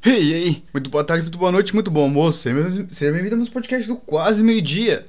[0.00, 0.64] Hey, e aí?
[0.72, 2.38] Muito boa tarde, muito boa noite, muito bom almoço.
[2.38, 5.04] Seja bem-vindo ao nosso podcast do quase meio-dia.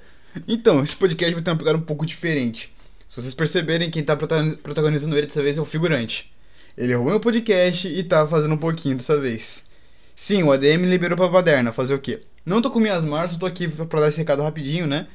[0.47, 2.73] Então, esse podcast vai ter uma pegada um pouco diferente.
[3.07, 6.31] Se vocês perceberem, quem tá protagonizando ele dessa vez é o figurante.
[6.75, 9.63] Ele roubou meu podcast e tá fazendo um pouquinho dessa vez.
[10.15, 12.21] Sim, o ADM liberou pra baderna, fazer o quê?
[12.43, 15.05] Não tô com minhas marcas, tô aqui pra dar esse recado rapidinho, né?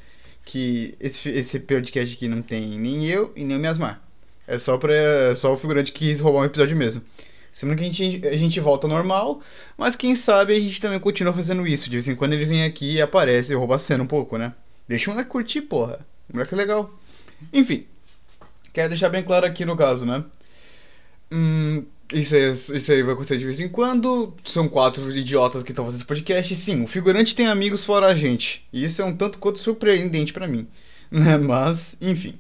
[0.45, 4.01] Que esse, esse podcast aqui não tem nem eu e nem o Miasmar.
[4.47, 7.03] É só, pra, é só o figurante que quis roubar um episódio mesmo.
[7.55, 9.41] Semana que a gente, a gente volta normal,
[9.79, 11.85] mas quem sabe a gente também continua fazendo isso.
[11.89, 14.37] De vez em quando ele vem aqui e aparece e rouba a cena um pouco,
[14.37, 14.53] né?
[14.89, 16.05] Deixa um like curtir, porra.
[16.29, 16.93] Vai ser legal.
[17.53, 17.87] Enfim,
[18.73, 20.25] quero deixar bem claro aqui no caso, né?
[21.31, 24.35] Hum, isso aí, isso aí vai acontecer de vez em quando.
[24.45, 26.57] São quatro idiotas que estão fazendo esse podcast.
[26.57, 28.67] Sim, o figurante tem amigos fora a gente.
[28.73, 30.67] E isso é um tanto quanto surpreendente para mim.
[31.11, 31.37] Né?
[31.37, 32.37] Mas, enfim.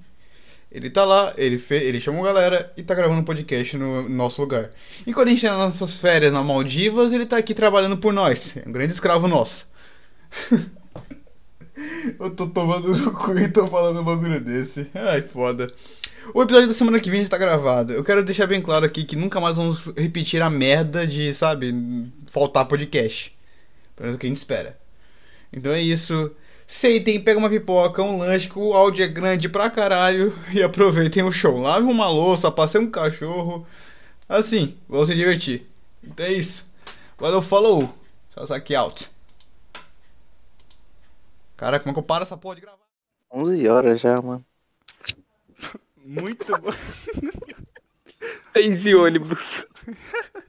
[0.74, 1.76] Ele tá lá, ele, fe...
[1.76, 4.70] ele chamou galera e tá gravando um podcast no nosso lugar.
[5.06, 8.56] Enquanto a gente tá nas nossas férias na Maldivas, ele tá aqui trabalhando por nós.
[8.56, 9.70] É um grande escravo nosso.
[12.18, 14.88] Eu tô tomando no cu e tô falando um bagulho desse.
[14.94, 15.72] Ai, foda.
[16.34, 17.92] O episódio da semana que vem já tá gravado.
[17.92, 21.72] Eu quero deixar bem claro aqui que nunca mais vamos repetir a merda de, sabe,
[22.26, 23.32] faltar podcast.
[23.94, 24.76] Pelo menos o que a gente espera.
[25.52, 26.34] Então é isso.
[26.66, 31.22] Seitem, pega uma pipoca, um lanche, que o áudio é grande pra caralho e aproveitem
[31.22, 31.60] o show.
[31.60, 33.66] Lave uma louça, passei um cachorro.
[34.28, 35.66] Assim, vão se divertir.
[36.02, 36.66] Então é isso.
[37.18, 37.94] Valeu, falou.
[38.34, 39.10] Sasaki out.
[41.56, 42.78] Cara, como é que eu paro essa porra de gravar?
[43.32, 44.44] 11 horas já, mano.
[46.04, 46.70] Muito bom.
[48.52, 49.38] Seis de ônibus.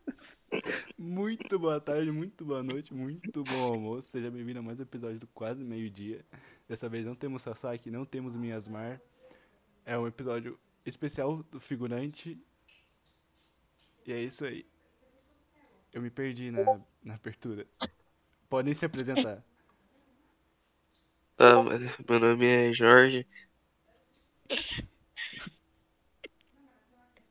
[0.98, 4.10] Muito boa tarde, muito boa noite, muito bom almoço.
[4.10, 6.26] Seja bem-vindo a mais um episódio do Quase Meio Dia.
[6.68, 9.02] Dessa vez não temos Sasaki, não temos Miasmar.
[9.86, 12.38] É um episódio especial do figurante.
[14.06, 14.66] E é isso aí.
[15.94, 16.64] Eu me perdi na,
[17.04, 17.66] na abertura.
[18.50, 19.44] Podem se apresentar.
[21.38, 21.64] Ah,
[22.08, 23.28] meu nome é Jorge.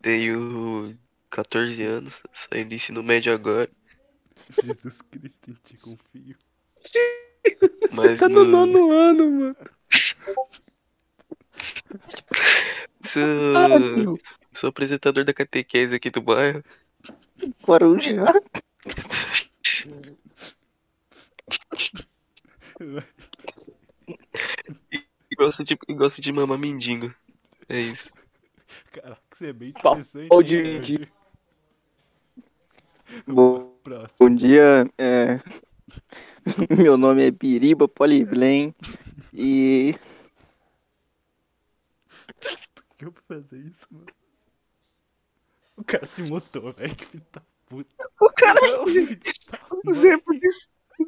[0.03, 0.99] Tenho
[1.35, 3.69] 14 anos, saí do ensino médio agora.
[4.63, 6.37] Jesus Cristo, em ti confio.
[7.91, 9.57] Mas tá no, no nono ano, mano.
[13.03, 14.21] Sou,
[14.53, 16.63] sou apresentador da catequese aqui do bairro.
[17.67, 18.33] Guarujá.
[24.93, 27.13] E gosto de, gosto de mamar mendigo.
[27.69, 28.09] É isso.
[28.93, 30.29] Caraca, você é bem interessante.
[30.29, 31.24] Pau de mendigo.
[33.27, 33.79] Bom,
[34.19, 35.41] bom dia, é...
[36.77, 38.75] meu nome é Biriba Poliblen
[39.33, 39.95] e
[42.75, 44.07] Por que eu vou fazer isso, mano?
[45.77, 46.95] O cara se mutou, velho.
[46.95, 48.11] Que filho da puta.
[48.21, 48.61] O cara.
[48.85, 49.19] Filho
[49.85, 50.49] da Zé, por que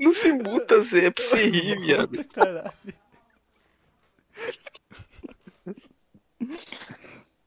[0.00, 1.06] não se muta, Zé?
[1.06, 2.24] É pra você rir, viado.
[2.26, 2.72] Caralho.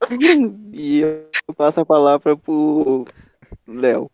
[0.74, 3.06] e eu passo a palavra pro
[3.68, 4.10] Léo.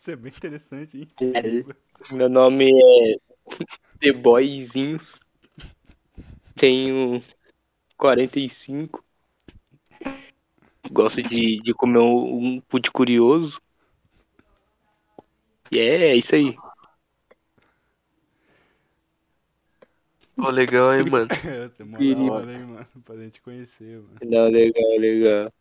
[0.00, 1.08] Isso é bem interessante, hein?
[2.10, 3.16] Meu nome é
[4.00, 5.20] The Boyzinhos.
[6.56, 7.22] Tenho
[7.98, 9.04] 45.
[10.90, 13.60] Gosto de, de comer um, um pude curioso.
[15.70, 16.54] E é, é isso aí.
[20.34, 21.28] Pô, legal, hein, mano.
[21.28, 22.86] Você é da hora, hein, mano?
[23.04, 24.18] Pra gente conhecer, mano.
[24.24, 25.52] Não, legal, legal.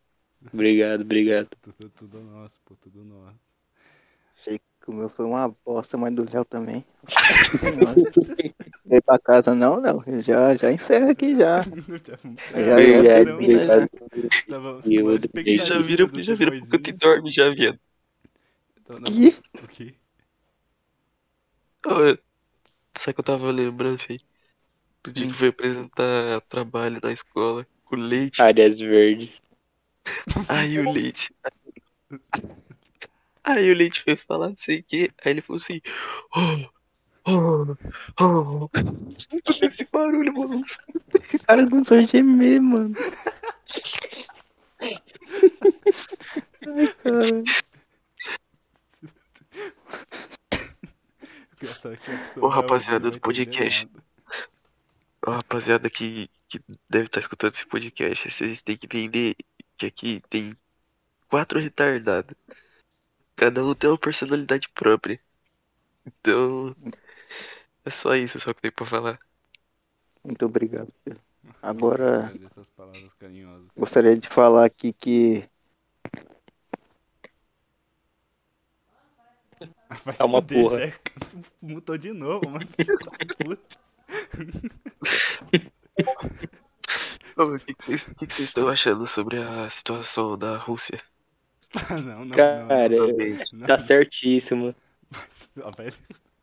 [0.53, 1.49] Obrigado, obrigado.
[1.61, 3.48] Tudo, tudo nosso, pô, tudo nosso.
[4.89, 6.83] Que o meu foi uma bosta, mas do Léo também.
[8.83, 10.03] Vem pra casa não, Léo.
[10.23, 11.61] Já, já encerra aqui já.
[12.50, 13.38] Já, já, não,
[14.79, 15.16] odeio.
[15.16, 17.05] expectativa Já vira, já vira porque disso.
[17.05, 17.79] dorme, já, viado.
[18.81, 19.35] Então, Que?
[19.63, 19.94] O quê?
[21.85, 22.17] Ô,
[22.97, 24.19] Sabe que eu tava lembrando, filho?
[25.03, 28.41] Do dia que foi apresentar trabalho na escola com o leite.
[28.41, 29.39] Áreas verdes.
[30.47, 31.31] Aí o leite.
[33.49, 35.11] Aí o leite foi falar não sei o que.
[35.23, 35.81] Aí ele falou assim.
[36.35, 36.69] Oh,
[37.25, 37.75] oh,
[38.19, 38.69] oh.
[39.66, 40.63] Esse barulho, mano.
[41.16, 42.96] Esse cara começou a gemer, mano.
[46.67, 47.43] Ai, cara.
[52.37, 53.90] Ô, vai rapaziada do podcast.
[55.25, 59.35] Ó, rapaziada que, que deve estar escutando esse podcast, vocês têm que entender
[59.78, 60.55] que aqui tem
[61.28, 62.35] quatro retardados.
[63.40, 65.18] Cada um tem uma personalidade própria.
[66.06, 66.76] Então,
[67.86, 69.18] é só isso só que tem pra falar.
[70.22, 70.91] Muito obrigado.
[71.06, 71.22] Pedro.
[71.62, 73.70] Agora, Agradeço essas palavras carinhosas.
[73.78, 75.50] gostaria de falar aqui que
[80.03, 80.94] Vai É uma porra.
[81.62, 82.68] Mutou de novo, mano.
[83.40, 83.80] Puta.
[87.38, 91.02] O que vocês estão achando sobre a situação da Rússia?
[91.89, 93.07] Ah, não, não, Cara, não.
[93.53, 93.67] Não.
[93.67, 94.73] Tá certíssimo.
[95.77, 95.93] Velho.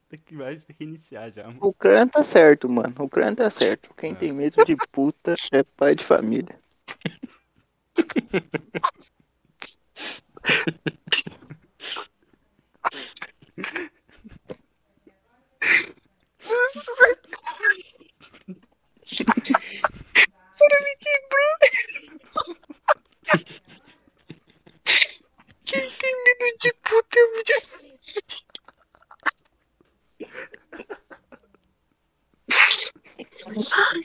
[0.08, 1.58] Tem que, vai ter que iniciar já, mano.
[1.61, 2.94] O Ucrânia tá certo, mano.
[2.96, 3.93] O Ucrânia tá certo.
[3.96, 4.14] Quem É.
[4.14, 6.56] tem medo de puta é pai de família.
[25.67, 27.53] Quem tem medo de puta é muito.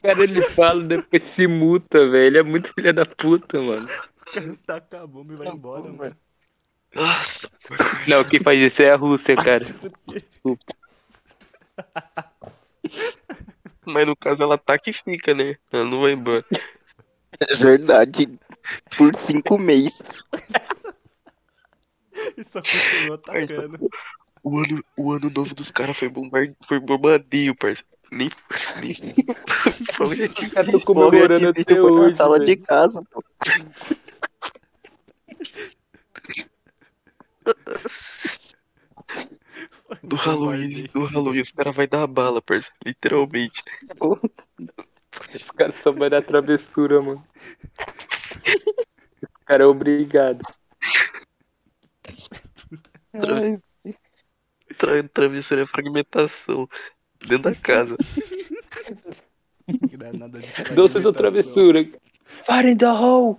[0.02, 2.26] Cara, ele fala, depois se muta, velho.
[2.26, 3.86] Ele é muito filha da puta, mano.
[3.86, 6.16] O cara taca a bomba e vai embora, mano.
[6.94, 7.50] Nossa,
[8.08, 9.64] Não, quem faz isso é a Rússia, cara.
[9.64, 10.24] Fuder.
[13.86, 15.56] mas no caso ela tá que fica, né?
[15.72, 16.46] Ela não vai embora.
[17.40, 18.28] É verdade.
[18.98, 20.04] Por cinco meses.
[22.38, 23.90] E só continuou atacando.
[24.44, 26.54] O ano, o ano novo dos caras foi, bombar...
[26.68, 27.84] foi bombardeio, parça.
[28.12, 28.30] Nem.
[28.82, 29.14] Nem.
[29.94, 30.46] Falei aqui.
[30.46, 32.16] Os caras tão comemorando até foi na hoje.
[32.16, 32.46] sala velho.
[32.46, 33.24] de casa, pô.
[40.04, 42.72] Do Halloween, do Halloween, os caras vão dar bala, parça.
[42.86, 43.64] Literalmente.
[45.34, 47.24] Os caras só vai dar travessura, mano.
[49.22, 50.42] Os caras é obrigado.
[53.14, 53.60] Ai,
[54.78, 56.68] Tra travessura é fragmentação.
[57.20, 57.98] Dentro da casa.
[59.92, 61.14] Granada de Doces ou fragmentação.
[61.14, 61.84] travessura?
[62.26, 63.38] Fire in the hole!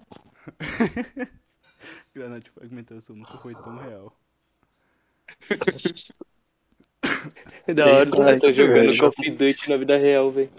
[2.14, 4.16] Granada de fragmentação nunca foi tão real.
[7.66, 8.96] É da E hora que você tá jogando.
[8.98, 10.50] Call of Duty na vida real, velho.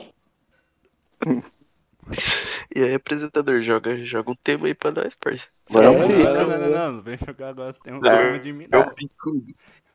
[2.76, 5.48] E aí, apresentador, joga, joga um tema aí pra nós, parça.
[5.70, 6.00] Vamos.
[6.00, 7.02] Não, não, não, não, não, não.
[7.04, 7.74] Vem jogar agora.
[7.74, 8.64] Tem um Não, cima de mim.
[8.66, 8.82] É não.
[8.82, 9.46] o pico.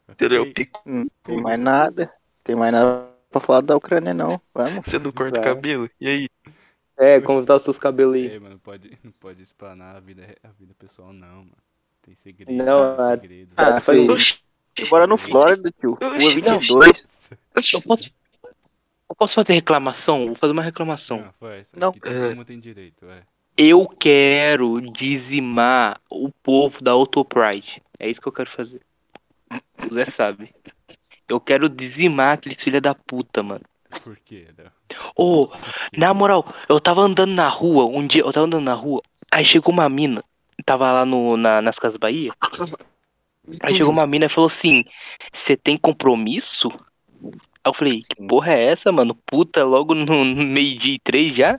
[0.09, 0.45] Entendeu?
[0.45, 0.81] É o pico.
[0.85, 2.13] Não tem mais nada.
[2.45, 4.41] Tem mais nada pra falar da Ucrânia, não.
[4.55, 4.85] Vamos.
[4.85, 5.91] Você não corta o cabelo?
[6.01, 6.29] E aí?
[6.97, 8.31] É, como tá os seus cabelos aí?
[8.31, 11.57] aí, mano, pode, não pode explanar a vida, a vida pessoal, não, mano.
[12.03, 12.53] Tem segredo.
[12.53, 13.53] Não, tem ah, segredo.
[13.57, 13.83] Ah.
[14.79, 15.95] Eu moro no Flórida, tio.
[15.95, 17.07] Rua Oxi, 22.
[17.75, 18.11] Eu posso,
[19.11, 20.27] eu posso fazer reclamação?
[20.27, 21.19] Vou fazer uma reclamação.
[21.19, 21.79] Não, foi essa.
[21.79, 21.91] Não.
[21.91, 22.35] Aqui todo É.
[22.35, 23.23] mundo tem direito, é.
[23.57, 27.83] Eu quero dizimar o povo da Autopride.
[27.99, 28.81] É isso que eu quero fazer.
[29.91, 30.55] O Zé sabe.
[31.29, 33.65] Eu quero dizimar aqueles filha da puta, mano.
[34.05, 34.47] Por quê?
[35.17, 35.49] Ô,
[35.97, 39.03] na moral, eu tava andando na rua, um dia eu tava andando na rua,
[39.33, 40.23] aí chegou uma mina,
[40.65, 42.33] tava lá no, na, nas Casas Bahia.
[43.61, 44.85] Aí chegou uma mina e falou assim:
[45.33, 46.69] Você tem compromisso?
[47.65, 49.15] Aí eu falei: Que porra é essa, mano?
[49.27, 51.59] Puta, logo no meio-dia e três já?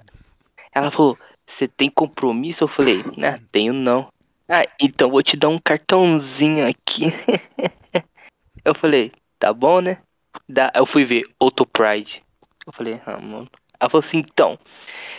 [0.74, 1.18] Ela falou:
[1.48, 2.64] Você tem compromisso?
[2.64, 4.08] Eu falei: Não, tenho não.
[4.48, 7.06] Ah, então vou te dar um cartãozinho aqui.
[8.66, 10.00] Eu falei: Tá bom, né?
[10.48, 10.72] Dá.
[10.76, 12.24] Eu fui ver Autopride.
[12.66, 13.50] Eu falei: Ah, mano.
[13.80, 14.58] Ela falou assim: Então,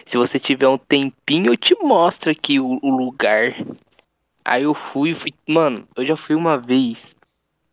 [0.05, 3.55] se você tiver um tempinho, eu te mostro aqui o, o lugar.
[4.45, 5.33] Aí eu fui, fui.
[5.49, 6.99] Mano, eu já fui uma vez.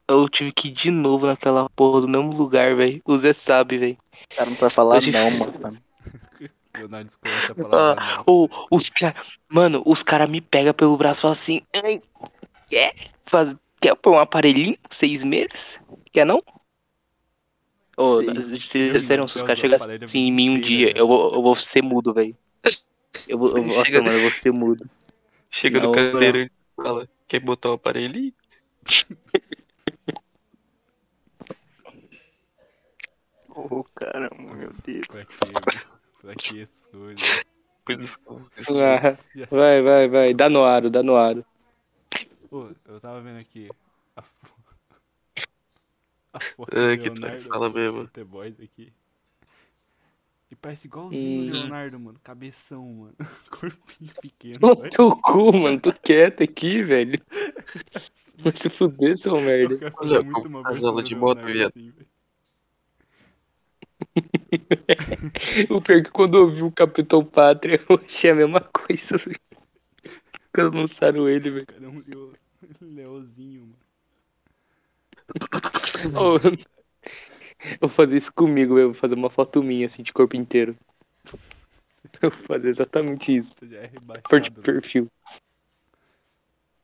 [0.07, 3.01] Eu tive que ir de novo naquela porra do mesmo lugar, velho.
[3.05, 3.97] O Zé sabe, velho.
[4.31, 5.53] O cara não vai falar Hoje- não, mano.
[6.75, 8.23] Leonardo desconhece a palavra Ah, não.
[8.27, 9.21] o, os caras.
[9.49, 11.61] Mano, os caras me pegam pelo braço e falam assim.
[11.83, 12.01] "Ai,
[12.69, 12.93] Quer?
[13.25, 14.77] Faz, quer pôr um aparelhinho?
[14.91, 15.77] Seis meses?
[16.13, 16.41] Quer não?
[17.97, 20.97] Ô, se sério, se os caras chegarem assim em mim um dia, velho.
[20.99, 22.37] eu vou, eu vou ser mudo, velho.
[23.27, 24.87] Eu vou, eu, vou- Chega- mano, eu vou ser mudo.
[25.49, 28.33] Chega no Não, cadeirante e fala: Quer botar um aparelhinho?
[33.57, 35.07] Ô, caramba, meu Deus.
[35.07, 35.87] Pra mano?
[36.21, 37.43] Pra que essas coisas?
[37.87, 38.03] Que que
[38.79, 39.17] Ah,
[39.49, 40.33] vai, vai, vai.
[40.35, 41.43] Dá no aro, dá no aro.
[42.51, 43.67] Pô, eu tava vendo aqui
[44.15, 44.55] a, fo...
[46.33, 48.03] a foto É, do que tu Leonardo fala mesmo.
[48.03, 48.93] do The Boys aqui.
[50.51, 51.51] E parece igualzinho o.
[51.51, 52.19] Leonardo, mano.
[52.23, 53.15] Cabeção, mano.
[53.49, 54.59] Corpinho pequeno.
[54.61, 54.91] Ô, velho.
[54.91, 55.81] teu cu, mano.
[55.81, 57.19] Tô quieto aqui, velho.
[58.37, 59.91] Vai se fuder, seu merda.
[60.03, 61.69] Eu muito uma do de moto, viado.
[61.69, 62.16] assim, velho.
[65.69, 69.17] O pior é que quando eu vi o Capitão Pátria, eu achei a mesma coisa.
[70.53, 71.63] Quando lançaram ele, velho.
[71.63, 72.33] O cara é um leo...
[72.81, 73.77] leozinho, mano.
[76.15, 76.39] Ô,
[77.81, 78.91] Eu vou fazer isso comigo, velho.
[78.91, 80.75] Vou fazer uma foto minha, assim, de corpo inteiro.
[82.21, 83.51] Eu vou fazer exatamente isso.
[83.55, 83.87] Você já é
[84.29, 84.61] Por de rebaixado.
[84.61, 84.81] velho.
[84.81, 85.11] perfil.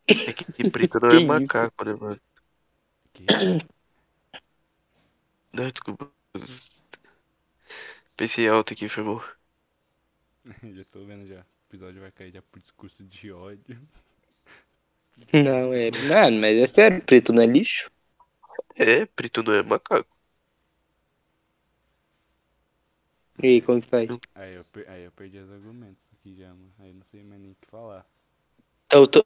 [0.08, 1.28] É que, preto não Que é isso?
[1.28, 2.22] macaco, né, mano?
[3.14, 3.26] Que?
[5.54, 6.12] Não, desculpa.
[8.18, 9.22] Pensei alto aqui, foi mal.
[10.76, 11.42] já tô vendo já.
[11.42, 13.80] O episódio vai cair já por discurso de ódio.
[15.34, 15.92] Não, é.
[16.08, 17.90] Mano, mas é sério, preto não é lixo?
[18.76, 20.10] É, preto não é macaco.
[23.44, 24.10] E aí, como que faz?
[24.36, 26.74] Aí eu, per- aí eu perdi os argumentos aqui já, mano.
[26.80, 28.06] Aí eu não sei mais nem o que falar.
[28.86, 29.26] Então, eu tô...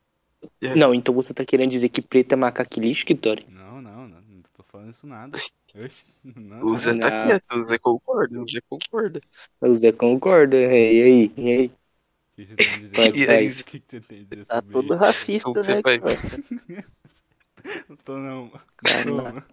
[0.63, 0.77] É.
[0.77, 3.48] Não, então você tá querendo dizer que preto é macaco e lixo, Kitori?
[3.48, 5.38] Não, não, não, não tô falando isso nada.
[5.77, 7.12] Oxi, não, O Zé tá Não.
[7.12, 9.19] quieto, o Zé concorda, o Zé concorda.
[9.62, 10.65] O Zé concorda, e
[11.03, 11.67] aí, e aí?
[11.67, 13.48] O que você tem a dizer Vai, sobre vai.
[13.48, 13.62] isso?
[13.62, 14.96] O que você tem a dizer Tá sobre todo isso?
[14.96, 16.01] racista, Como né, vai-?
[17.89, 18.65] Não tô não, mano.
[18.84, 19.43] Tá Não.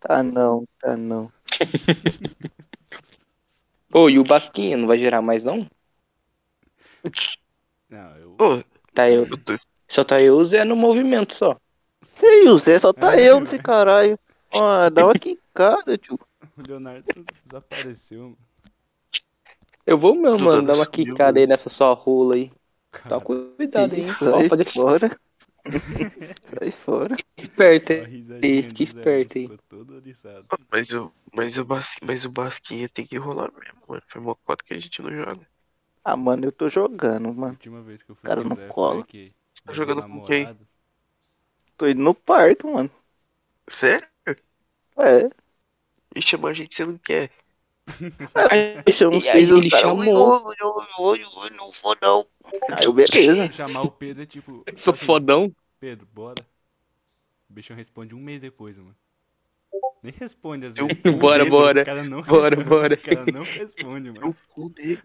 [0.00, 1.32] Tá não, tá não.
[3.94, 5.66] Ô, e o Basquinha, não vai gerar mais não?
[7.88, 8.36] Não, eu.
[8.36, 8.62] Pô,
[8.94, 9.26] Tá eu.
[9.30, 9.54] eu tô
[9.90, 11.56] Só tá eu e o Zé no movimento só.
[12.22, 14.18] Ei, o Zé só tá É, eu nesse caralho.
[14.54, 16.18] Ó, dá uma quicada, tio.
[16.56, 18.38] O Leonardo desapareceu, mano.
[19.86, 22.52] Eu vou mesmo, mano, dar uma quicada aí nessa sua rola aí.
[23.06, 24.16] Tá cuidado aí, hein?
[24.22, 25.18] Sai Ó, fazer fora.
[26.58, 27.16] Sai fora.
[27.36, 28.06] esperto aí.
[28.06, 29.52] risadinha que esperto aí.
[29.96, 30.48] Oriçado.
[30.70, 34.02] Mas o, mas, o Bas, mas o Basquinha tem que rolar mesmo, mano.
[34.08, 35.46] Foi uma cota que a gente não joga.
[36.04, 37.52] Ah, mano, eu tô jogando, A mano.
[37.52, 39.06] última vez que eu fui Cara, não Zé cola.
[39.06, 39.34] aqui.
[39.64, 40.46] Tá jogando do com quem?
[41.76, 42.90] Tô indo no parque, mano.
[43.68, 44.08] Sério?
[44.98, 45.28] É.
[46.14, 47.30] E chamar a gente você não quer.
[48.34, 50.04] Aí, Chama e aí ele chamou.
[50.04, 52.26] Não vou não.
[52.70, 53.52] Aí eu, beleza.
[53.52, 54.64] Chamar o Pedro é tipo.
[54.76, 55.54] Sou fodão.
[55.78, 56.46] Pedro, bora.
[57.48, 58.96] O bichão responde um mês depois, mano.
[60.02, 61.02] Nem responde às Eu- vezes.
[61.18, 61.84] Bora, O bora.
[61.84, 62.94] cara não Bora, responde, bora.
[62.94, 64.20] O cara não responde, mano.
[64.20, 65.00] Seu cu dele.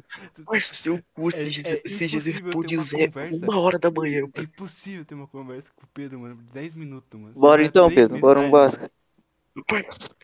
[0.46, 1.30] Parça, seu cu.
[1.30, 3.46] É- é eu impossível respondi ter o uma Zé conversa.
[3.46, 4.18] uma hora da manhã.
[4.18, 4.34] É mano.
[4.38, 6.36] impossível ter uma conversa com o Pedro, mano.
[6.54, 7.34] 10 minutos, mano.
[7.34, 8.20] Bora então, Pedro.
[8.20, 8.92] Bora um basca.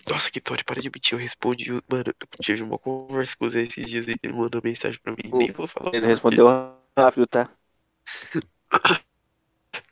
[0.09, 1.13] Nossa, que Tori, para de mentir.
[1.13, 1.71] Eu respondi.
[1.71, 5.13] Mano, eu tive uma conversa com o Zé esses dias que ele mandou mensagem pra
[5.13, 5.31] mim.
[5.33, 5.93] Nem vou falar.
[5.93, 6.47] Ele respondeu
[6.97, 7.49] rápido, tá?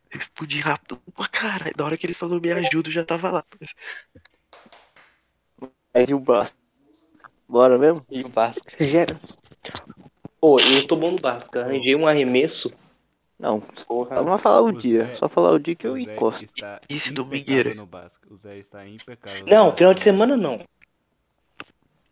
[0.10, 1.74] Respondi rápido pra caralho.
[1.76, 3.44] Na hora que ele falou me ajuda, eu já tava lá.
[3.44, 3.74] parça.
[5.96, 6.56] Aí e o basca.
[7.48, 8.04] Bora mesmo?
[8.10, 8.66] E o Vasco.
[8.80, 9.20] Gera.
[10.40, 11.58] Pô, eu tô bom no Vasco.
[11.60, 12.72] Arranjei um arremesso.
[13.44, 14.24] Não, Porra.
[14.24, 15.04] vamos falar o O dia.
[15.04, 16.46] Zé- Só falar o dia que eu encosto.
[16.88, 17.76] Esse domingueira.
[17.76, 17.90] no.
[18.32, 19.46] O Zé está impecável.
[19.46, 20.60] Não, final de semana não.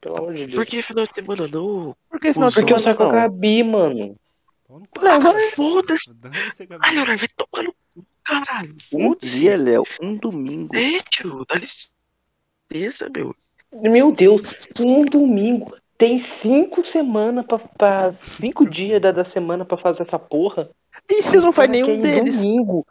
[0.01, 0.55] Pelo amor de Deus.
[0.55, 1.95] Por que final de semana não?
[2.09, 3.13] Por que final de Porque eu semana saio com a não?
[3.13, 4.15] Gabi, mano.
[5.01, 5.39] Não, vai.
[5.51, 6.11] Foda-se.
[6.81, 8.75] Ah, Leonardo, vai tomar no cu, caralho.
[8.93, 9.83] Um dia, Léo.
[10.01, 10.75] Um domingo.
[10.75, 13.33] É, tio, dá licença, meu.
[13.71, 14.41] Meu Deus,
[14.81, 15.73] um domingo.
[15.97, 20.69] Tem cinco semanas pra, pra cinco dias da, da semana pra fazer essa porra.
[21.09, 22.35] E você não faz que nenhum é deles?
[22.37, 22.87] Domingo.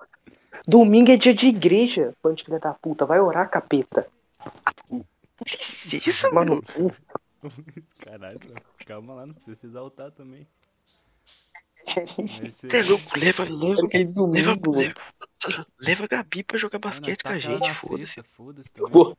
[0.67, 2.15] Domingo é dia de igreja.
[2.23, 4.07] Bando filha da puta, vai orar, capeta.
[6.07, 6.63] Isso, Mano.
[8.05, 8.61] Caralho, mano.
[8.87, 10.47] calma lá, não precisa se exaltar também.
[12.53, 13.83] Você é louco, leva, leva,
[14.31, 18.23] leva, leva, leva a Gabi pra jogar basquete com a gente, foda-se.
[18.93, 19.17] Pô,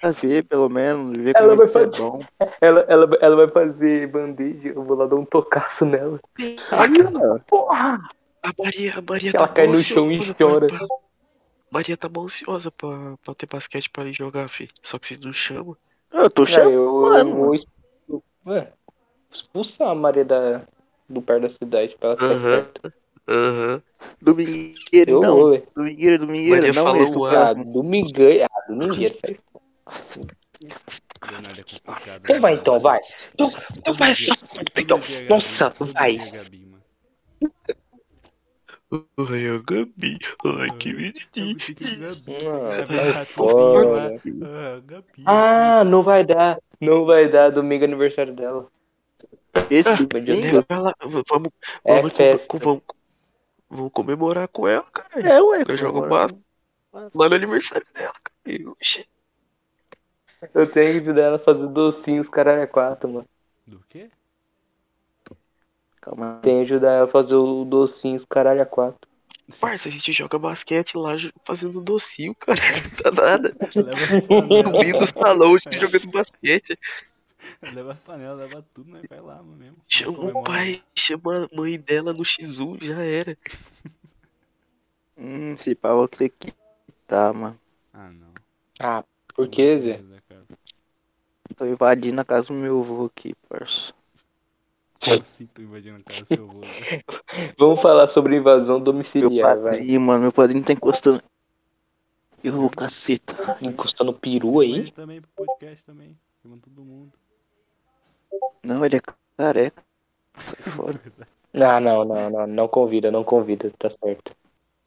[0.00, 1.18] Pra ver, pelo menos.
[1.18, 2.24] Ver Ela como é vai é fazer- bom.
[2.60, 6.20] ela, ela, ela vai fazer bandeja, eu vou lá dar um tocaço nela.
[6.70, 7.40] Aí, mano.
[7.48, 7.98] Porra!
[8.42, 10.66] A Maria, a Maria Ela tá cai no chão e chora.
[10.66, 10.86] pra-
[11.70, 14.68] Maria tá mal ansiosa pra, pra ter basquete pra ir jogar, fi.
[14.82, 15.76] Só que vocês não chamam.
[16.12, 16.70] Eu tô chamando.
[16.70, 18.72] eu, eu vou expul- Ué,
[19.30, 20.60] expulsar a Maria da,
[21.08, 22.94] do par da cidade pra ela ficar esperta.
[23.28, 23.82] Aham.
[24.22, 25.36] Domingueiro, Eu não.
[25.36, 25.62] vou, ué.
[25.76, 26.56] Domingueiro, domingueiro.
[26.56, 27.72] Maria Não falou esse o um Ah, próximo.
[27.72, 28.46] domingueiro.
[28.50, 28.62] Ah,
[31.30, 32.20] Leonardo é complicado.
[32.24, 33.00] Então né, vai, então, vai.
[33.34, 34.14] Então, então vai,
[34.76, 36.16] Então, dia é Gabi, nossa, vai.
[38.90, 40.18] Dia é a Gabi.
[40.46, 41.56] Ai, que bonitinho.
[45.26, 46.58] Ah, não vai dar.
[46.80, 48.66] Não vai dar domingo é aniversário dela.
[49.70, 50.30] esse Ah, domingo.
[50.30, 50.94] Leva ela.
[51.28, 51.50] Vamos,
[51.84, 52.58] É vamos, festa.
[52.58, 52.82] vamos,
[53.68, 55.28] vamos comemorar com ela, cara.
[55.28, 55.64] É, ué.
[55.68, 56.40] Eu jogo básico
[56.92, 58.70] lá no aniversário dela, cara.
[58.70, 59.06] Oxi.
[60.54, 63.26] Eu tenho que ajudar ela a fazer docinhos, caralho, é quatro, mano.
[63.66, 64.08] Do quê?
[66.08, 66.40] Calma.
[66.42, 69.06] Tenho que ajudar ela a fazer o docinhos, caralho, é quatro.
[69.60, 72.58] Parça, a gente joga basquete lá fazendo docinho, cara.
[73.04, 73.56] Não tá nada.
[73.74, 76.78] Leva No meio do salão, a gente jogando basquete.
[77.62, 79.76] Leva as panelas, leva tudo, mas vai lá, mano mesmo.
[79.86, 83.36] Chama o pai, chama a mãe dela no X1, já era.
[85.20, 86.54] Hum, se pá, vou ter que
[87.08, 87.58] tá, mano.
[87.92, 88.32] Ah, não.
[88.78, 90.00] Ah, por que, Zé?
[91.56, 93.92] Tô invadindo a casa do meu avô aqui, parça.
[95.02, 96.60] Como assim tô invadindo a casa do seu avô?
[96.60, 97.04] Zé?
[97.58, 99.78] Vamos falar sobre invasão Meu domiciliar, vai.
[99.78, 101.22] padrinho, mano, meu padrinho tá encostando.
[102.42, 103.34] Eu, caceta.
[103.60, 104.90] Encostando peru aí.
[104.92, 106.16] Também pro podcast também.
[106.42, 107.12] Todo mundo.
[108.62, 109.00] Não, ele é
[109.36, 109.84] careca.
[110.36, 111.00] Sai fora.
[111.52, 112.46] Não, não, não, não.
[112.46, 113.72] Não convida, não convida.
[113.78, 114.36] Tá certo.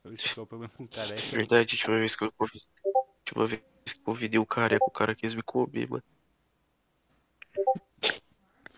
[0.05, 1.21] É o problema com careca.
[1.31, 2.67] Verdade, última vez que eu convidei.
[3.19, 6.03] Última vez que eu convidei o careca, o cara quis me comer, mano.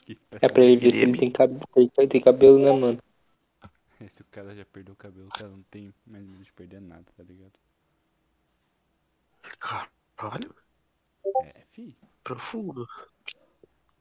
[0.05, 3.00] Fiquei É pra ele ver se ele tem cabelo, ele tem cabelo, né, mano?
[4.12, 6.81] Se o cara já perdeu o cabelo, o cara não tem mais medo de perder
[6.81, 7.53] nada, tá ligado?
[9.60, 10.53] Caralho,
[11.43, 11.95] É, fi.
[12.24, 12.86] profundo.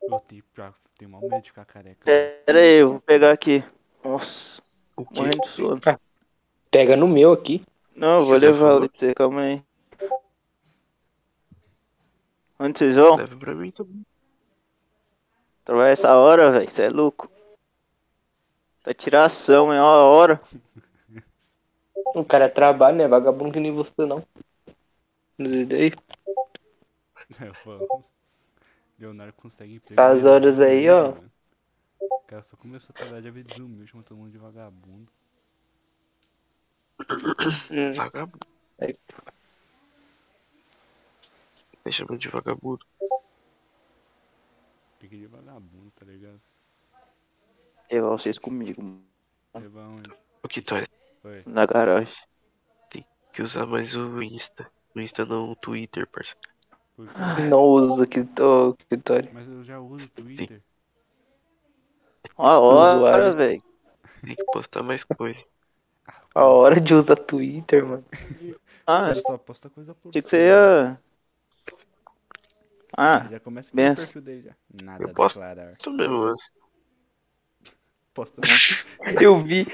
[0.03, 0.43] Eu tenho,
[0.99, 2.11] tenho mal medo de ficar careca.
[2.11, 2.29] mano.
[2.45, 3.65] Pera aí, eu vou pegar aqui.
[4.05, 4.61] Nossa,
[4.97, 5.21] O quê?
[5.21, 5.81] morrendo de sono.
[6.71, 7.65] Pega no meu aqui.
[7.95, 9.63] Não, eu vou Você levar ali pra você, calma aí.
[12.59, 13.17] Onde vocês vão?
[13.17, 14.05] Leva pra mim também.
[15.65, 17.31] Trabalhar essa hora, velho, você é louco.
[18.83, 20.41] Tá tiração, é uma hora.
[22.15, 23.09] O cara trabalha, né?
[23.09, 24.27] Vagabundo que nem você, não.
[25.39, 25.93] Daí?
[27.41, 28.05] Eu falo.
[28.99, 30.01] Leonardo consegue emprego.
[30.01, 31.11] As desde horas esse aí, ó.
[31.11, 31.33] mano.
[32.01, 35.13] O cara só começou a trabalhar, já veio desumilde, chamou todo mundo de vagabundo.
[37.71, 37.93] Hum.
[37.95, 38.47] Vagabundo.
[38.81, 38.93] Aí.
[41.85, 42.85] Me chamando de vagabundo.
[45.03, 46.41] Pique de vagabundo, tá ligado?
[47.91, 48.81] Levar vocês comigo,
[49.53, 50.09] Levar onde?
[50.45, 50.85] O que tu é?
[51.25, 51.43] Oi.
[51.45, 52.15] na garagem.
[53.33, 54.71] Que usar mais o Insta.
[54.95, 56.37] O Insta não, o Twitter, parça.
[56.37, 57.43] Quê?
[57.51, 59.29] Não uso aqui, tô, Vitória.
[59.35, 60.63] Mas eu já uso o Twitter.
[62.39, 63.63] Uma hora, velho.
[64.25, 65.45] Tem que postar mais coisa.
[66.33, 68.05] A hora de usar Twitter, mano.
[68.85, 71.01] Ah, Ele só posta coisa por achei que ia.
[72.97, 73.93] Ah, Já começa benção.
[73.93, 74.85] no perfil dele já.
[74.85, 75.75] Nada Eu a posso- declarar.
[75.81, 76.35] Isso mesmo.
[78.15, 79.13] Posta não.
[79.23, 79.67] Eu vi.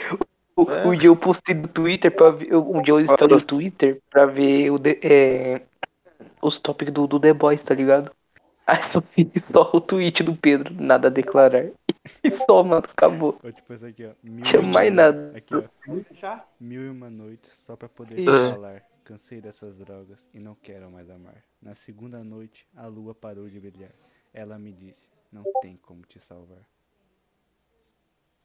[0.57, 0.87] o- É.
[0.87, 2.49] Um dia eu postei no Twitter pra ver.
[2.51, 5.63] eu- Um dia eu instalei o Twitter pra ver o de- é,
[6.43, 8.11] os tópicos do, do The Boys, tá ligado?
[8.67, 11.67] Aí só vi só o tweet do Pedro, nada a declarar.
[12.25, 13.39] E só, mano, acabou.
[13.43, 14.11] Ou tipo esse aqui, ó.
[14.23, 14.95] Mil e mais noites.
[14.95, 15.33] nada.
[15.37, 15.63] Aqui, ó.
[16.59, 18.51] Mil e uma noites só pra poder Isso.
[18.53, 18.83] falar.
[19.09, 21.43] Cansei dessas drogas e não quero mais amar.
[21.63, 23.95] Na segunda noite, a lua parou de brilhar.
[24.35, 26.63] Ela me disse: Não tem como te salvar.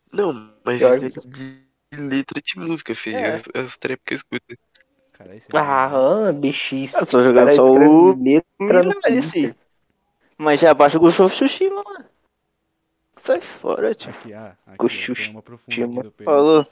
[0.10, 3.18] Não, mas isso é de letra de música, filho.
[3.18, 3.38] É.
[3.38, 4.58] É, é os trap que eu escuto.
[5.12, 6.96] Cara, esse é Ah, bichice.
[6.96, 8.14] eu tô jogando Cara, só o.
[8.14, 9.32] letra no Milhares, Twitter.
[9.32, 9.56] sim.
[10.38, 12.06] Mas já baixa o Ghost of Tsushima, mano.
[13.22, 14.12] Sai fora, tio.
[14.12, 16.26] Aqui, ah, aqui, tem uma profunda aqui do Pedro.
[16.26, 16.68] Falou.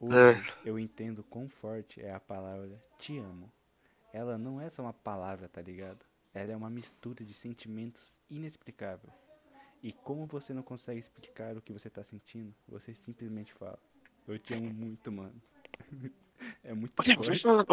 [0.00, 3.52] Hoje eu entendo quão forte é a palavra te amo.
[4.12, 6.04] Ela não é só uma palavra, tá ligado?
[6.34, 9.10] Ela é uma mistura de sentimentos inexplicável.
[9.82, 13.78] E como você não consegue explicar o que você tá sentindo, você simplesmente fala.
[14.26, 15.34] Eu te amo muito, mano.
[16.64, 17.42] é muito Olha, vai forte.
[17.42, 17.66] falar.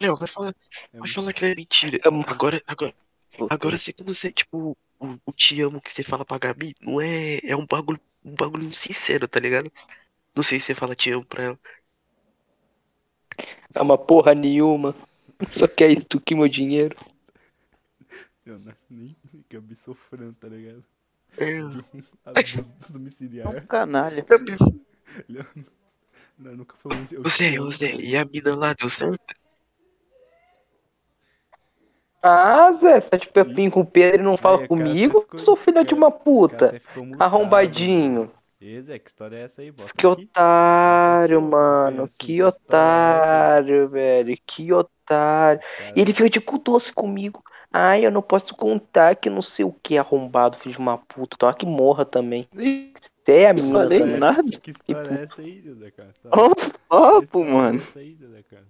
[0.00, 0.54] Léo, vai falar.
[0.92, 1.98] É Vai falar que é mentira.
[2.26, 2.94] Agora, agora,
[3.50, 7.00] agora sei como você, tipo, o, o te amo que você fala pra Gabi, não
[7.00, 7.38] é.
[7.44, 9.72] É um bagulho, um bagulho sincero, tá ligado?
[10.38, 11.58] Não sei se você fala te amo pra ela.
[13.74, 14.94] É uma porra nenhuma.
[15.58, 16.96] Só quer extorquir meu dinheiro.
[18.44, 19.16] Eu não, nem
[19.48, 20.84] que eu me sofrendo, tá ligado?
[21.36, 22.72] É, De um abuso
[23.44, 23.66] É um domiciliar.
[23.68, 24.22] canalha.
[24.28, 24.54] Gabi,
[26.38, 27.06] Não, nunca foi um.
[27.10, 29.34] eu Ô Zé, amo, Zé, e a mina lá deu certo?
[32.22, 35.24] Ah, Zé, você tá de pepinho com o Pedro e não fala o cara comigo?
[35.24, 36.74] ficou- Sou filha de uma O cara puta.
[37.04, 38.30] mutado, Arrombadinho.
[38.60, 38.72] Mano.
[38.72, 39.70] E Zé, que história é essa aí?
[39.70, 40.24] Bota Que aqui.
[40.24, 42.02] otário, mano.
[42.04, 44.36] assim, Que é otário, velho.
[44.46, 45.60] Que otário.
[45.76, 47.42] Cara, E ele fica de cu doce comigo.
[47.72, 51.36] Ai, eu não posso contar que não sei o que, arrombado, filho de uma puta.
[51.36, 52.48] Toma que morra também.
[52.52, 54.18] Você é a Não mina falei também.
[54.18, 54.42] nada.
[54.62, 56.10] Que história é essa aí, Zé, cara?
[56.10, 56.38] História é
[57.44, 57.82] mano.
[57.96, 58.66] aí, cara?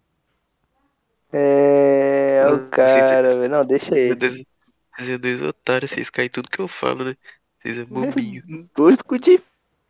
[1.33, 3.49] É, Não, o cara, velho.
[3.51, 4.15] Não, deixa ele.
[4.15, 4.35] Deus,
[4.97, 7.17] vocês é dois otários, vocês caem tudo que eu falo, né?
[7.63, 8.69] Vocês é bobinho.
[8.75, 9.41] Dois cu de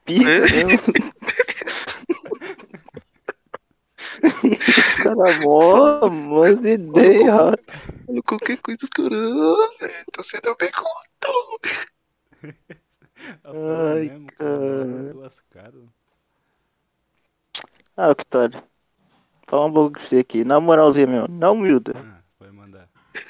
[0.09, 0.40] pica É.
[0.40, 0.79] mesmo.
[5.03, 7.57] Cara, mó, mó ideia.
[8.25, 9.12] Qualquer coisa, os caras.
[9.21, 11.61] "Ah, Zé, Então você deu bem falou
[13.92, 15.14] Ai, mesmo, cara.
[17.97, 18.62] Ah, Vitória.
[19.49, 20.44] Fala um pouco pra você aqui.
[20.44, 21.92] Na moralzinha mesmo, não humilda.
[21.97, 22.88] Ah, vai mandar.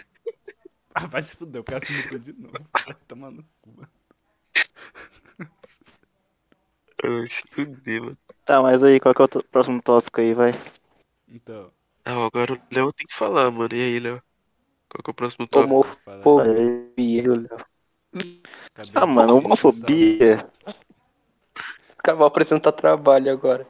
[0.95, 2.55] Ah, vai se fuder, o cara se mutou de novo.
[2.85, 3.71] Vai tomar no cu.
[3.77, 3.89] mano.
[7.31, 8.19] Se fuder, mano.
[8.45, 10.53] Tá, mas aí, qual que é o to- próximo tópico aí, vai?
[11.29, 11.71] Então,
[12.05, 13.75] Ah, agora o Léo tem que falar, mano.
[13.75, 14.23] E aí, Léo?
[14.89, 15.75] Qual que é o próximo tópico?
[15.75, 17.67] Homofobia, Léo.
[18.95, 20.49] Ah, mano, homofobia.
[20.65, 23.67] O cara vai apresentar trabalho agora.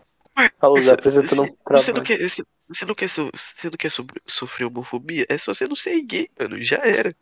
[0.63, 2.05] Apresentando um você- Você não trabalho.
[2.05, 5.27] quer, você, Você não quer, so- você não quer sobre- sofrer homofobia?
[5.29, 6.63] É só você não ser gay, mano.
[6.63, 7.13] Já era.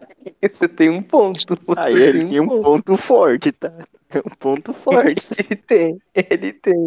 [0.40, 1.38] Você tem um ponto.
[1.76, 3.72] Aí Você ele tem um ponto forte, tá?
[4.10, 5.26] É um ponto forte.
[5.38, 6.86] Ele tem, ele tem.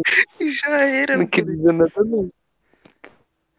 [0.50, 1.30] Já era, Não mano.
[1.30, 2.30] quer dizer nada não.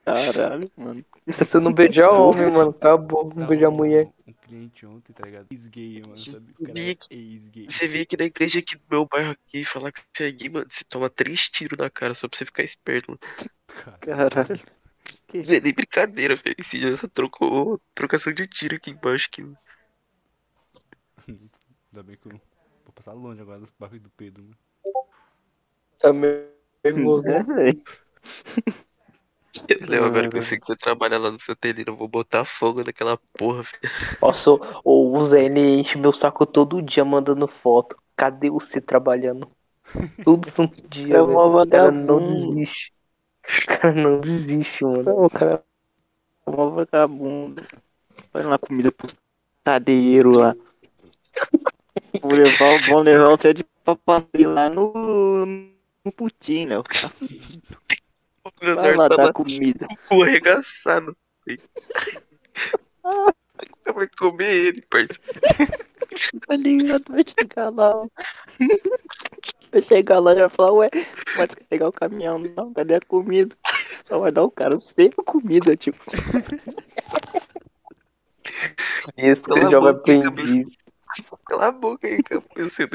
[0.05, 1.03] Caralho, mano.
[1.27, 3.23] Se você não beijar homem, mano, acabou.
[3.25, 4.07] Não Tava beijar mulher.
[4.27, 5.47] Um cliente ontem, tá ligado?
[5.49, 6.53] Ex-gay, mano, sabe?
[6.59, 7.65] O cara é ex-gay.
[7.67, 10.31] Você vem aqui na igreja aqui do meu bairro aqui e falar que você é
[10.31, 10.67] gay, mano.
[10.69, 13.19] Você toma três tiros na cara só pra você ficar esperto, mano.
[13.67, 14.59] Cara, Caralho.
[15.27, 16.55] Que Não é nem brincadeira, velho.
[16.59, 19.43] Esse dia essa trocou trocação de tiro aqui embaixo aqui.
[21.91, 22.41] ainda bem que eu
[22.83, 24.57] vou passar longe agora do bagulho do Pedro, mano.
[25.99, 27.27] Tá nervoso.
[27.27, 27.83] É, velho.
[29.89, 30.41] Léo, agora que eu Caralho.
[30.41, 33.79] sei que você trabalha lá no seu terreno, eu vou botar fogo naquela porra, filho.
[34.21, 34.51] Nossa,
[34.83, 37.95] o ele enche meu saco todo dia mandando foto.
[38.17, 39.49] Cadê você trabalhando?
[40.23, 42.94] Todo santo dia, É uma cara não desiste.
[43.47, 45.03] O cara não desiste, mano.
[45.03, 45.63] Não, cara.
[46.45, 47.67] É uma vagabunda.
[48.34, 49.08] Vai lá comida pro
[49.63, 50.55] cadeiro lá.
[52.21, 55.45] Vou levar, vão levar você de papazinho lá no.
[55.45, 56.77] no putinho, né?
[56.79, 56.84] O
[58.73, 59.88] Vai Leonardo lá dar comida.
[59.88, 61.15] com o cu arregaçado.
[61.47, 61.58] assim.
[63.93, 65.21] Vai comer ele, parceiro.
[66.47, 67.03] Tá ligado?
[67.10, 67.91] Vai chegar lá.
[69.75, 70.89] Vai chegar lá e vai falar, ué,
[71.35, 73.53] vai pegar o caminhão, não, cadê a comida?
[74.05, 75.99] Só vai dar o cara sem a comida, tipo.
[79.17, 80.77] Esse Cala a já vai boca, hein, aprendiz.
[81.45, 82.21] Cala a boca aí,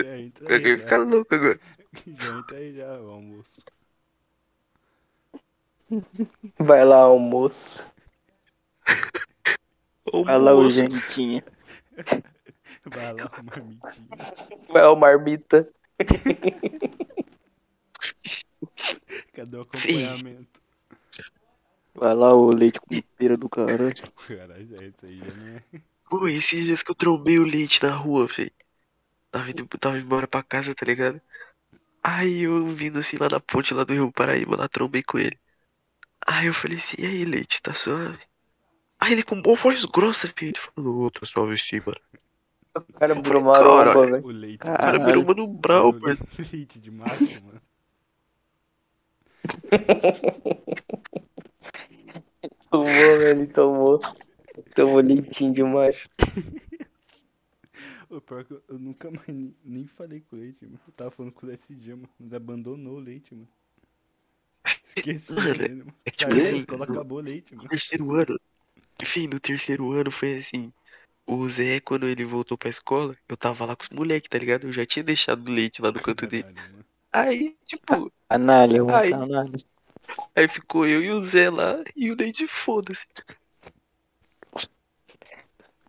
[0.09, 0.33] aí,
[0.79, 1.61] Fica louco agora.
[2.07, 3.63] Já entra aí já, o almoço.
[6.59, 7.85] Vai lá, almoço.
[10.11, 11.45] Ô, Vai lá o gentinha.
[12.87, 14.17] Vai lá, marmitinha.
[14.71, 15.71] Vai lá, marmita.
[19.35, 20.61] Cadê o acompanhamento?
[21.95, 23.93] Vai lá o leite com pera do caralho.
[24.27, 25.63] Caralho, é, isso aí já não é.
[26.09, 28.53] Pô, esses dias que eu trombei o leite na rua, velho.
[29.31, 31.21] Tava indo, tava indo embora pra casa, tá ligado?
[32.03, 35.39] Aí eu vindo assim lá na ponte lá do Rio Paraíba, lá trombei com ele.
[36.27, 38.19] Aí eu falei assim, e aí, leite, tá suave?
[38.99, 42.01] Aí ele com boa voz grossa, filho, ele falou, ô, tá suave sim, mano.
[42.75, 44.25] O cara virou maromba, velho.
[44.25, 44.57] O leite.
[44.57, 45.05] O cara Caralho.
[45.07, 46.51] virou mano brau, parceiro.
[46.53, 47.61] leite de macho, mano.
[52.71, 52.87] Tomou,
[53.19, 54.01] velho, tomou.
[54.75, 56.09] Tomou leitinho de macho.
[58.11, 60.81] O pior que eu, eu nunca mais nem, nem falei com o leite, mano.
[60.85, 62.09] Eu tava falando com o esse dia, mano.
[62.19, 63.47] Mas abandonou o leite, mano.
[64.85, 65.95] Esqueci Mano, dele, mano.
[66.05, 67.69] é tipo Saiu assim, escola, no- acabou o leite, mano.
[67.69, 68.41] terceiro ano.
[69.01, 70.73] Enfim, no terceiro ano foi assim.
[71.33, 74.67] O Zé, quando ele voltou pra escola, eu tava lá com os moleques, tá ligado?
[74.67, 76.55] Eu já tinha deixado o leite lá no canto dele.
[77.13, 79.11] Aí, tipo, Canalha, um Ai.
[79.11, 79.53] canalha.
[80.35, 83.07] aí ficou eu e o Zé lá e o leite foda-se.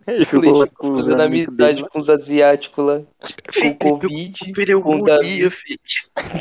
[0.07, 1.89] Ele O ficou leite com os fazendo amizade dele.
[1.89, 2.99] com os asiáticos lá.
[2.99, 3.07] Com
[3.51, 4.53] Filho, ele pegou Covid.
[4.53, 5.79] pneumonia, filho.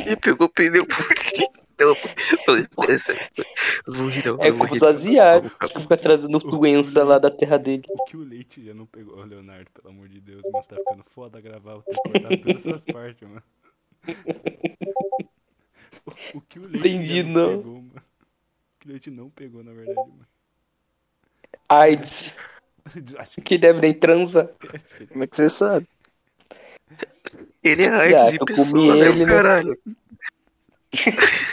[0.07, 1.51] Ele pegou pneumonia.
[1.81, 2.65] Não, falei,
[3.07, 4.39] é rir, não.
[4.41, 4.73] É rir.
[4.77, 7.83] os asiáticos que fica trazendo doença lá da terra dele.
[7.89, 9.23] O que o leite já não pegou?
[9.25, 10.65] Leonardo, pelo amor de Deus, mano.
[10.67, 11.75] Tá ficando foda gravar.
[11.75, 13.43] Vou ter que cortar todas essas partes, mano.
[16.07, 17.57] O, o que o leite Entendi, já não, não.
[17.59, 17.93] pegou, mano.
[17.97, 20.27] O que o leite não pegou, na verdade, mano.
[21.69, 22.35] AIDS.
[23.19, 24.49] Acho Que deve nem transar.
[24.97, 25.87] que Como é que você sabe?
[27.63, 29.07] Ele é AIDS eu de pessoa, né?
[29.09, 29.33] ele, né?
[29.33, 29.79] Caralho.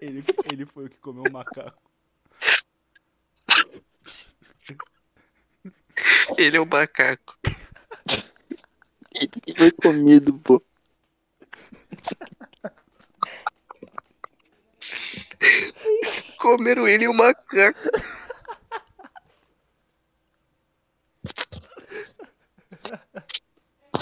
[0.00, 1.82] ele, ele foi o que comeu o macaco.
[6.38, 7.38] Ele é um macaco.
[9.12, 10.62] Ele foi comido, pô.
[16.38, 17.78] Comeram ele e o macaco.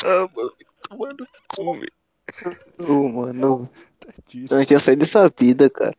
[0.05, 1.93] Ah, mano, tomando cu, velho.
[2.79, 3.71] Ô, mano.
[4.27, 4.45] Tira.
[4.45, 5.97] Então a gente ia sair dessa vida, cara.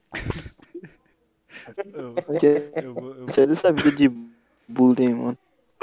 [1.94, 4.10] Eu, ia eu vou, eu sair dessa vida de
[4.68, 5.38] bullying, mano.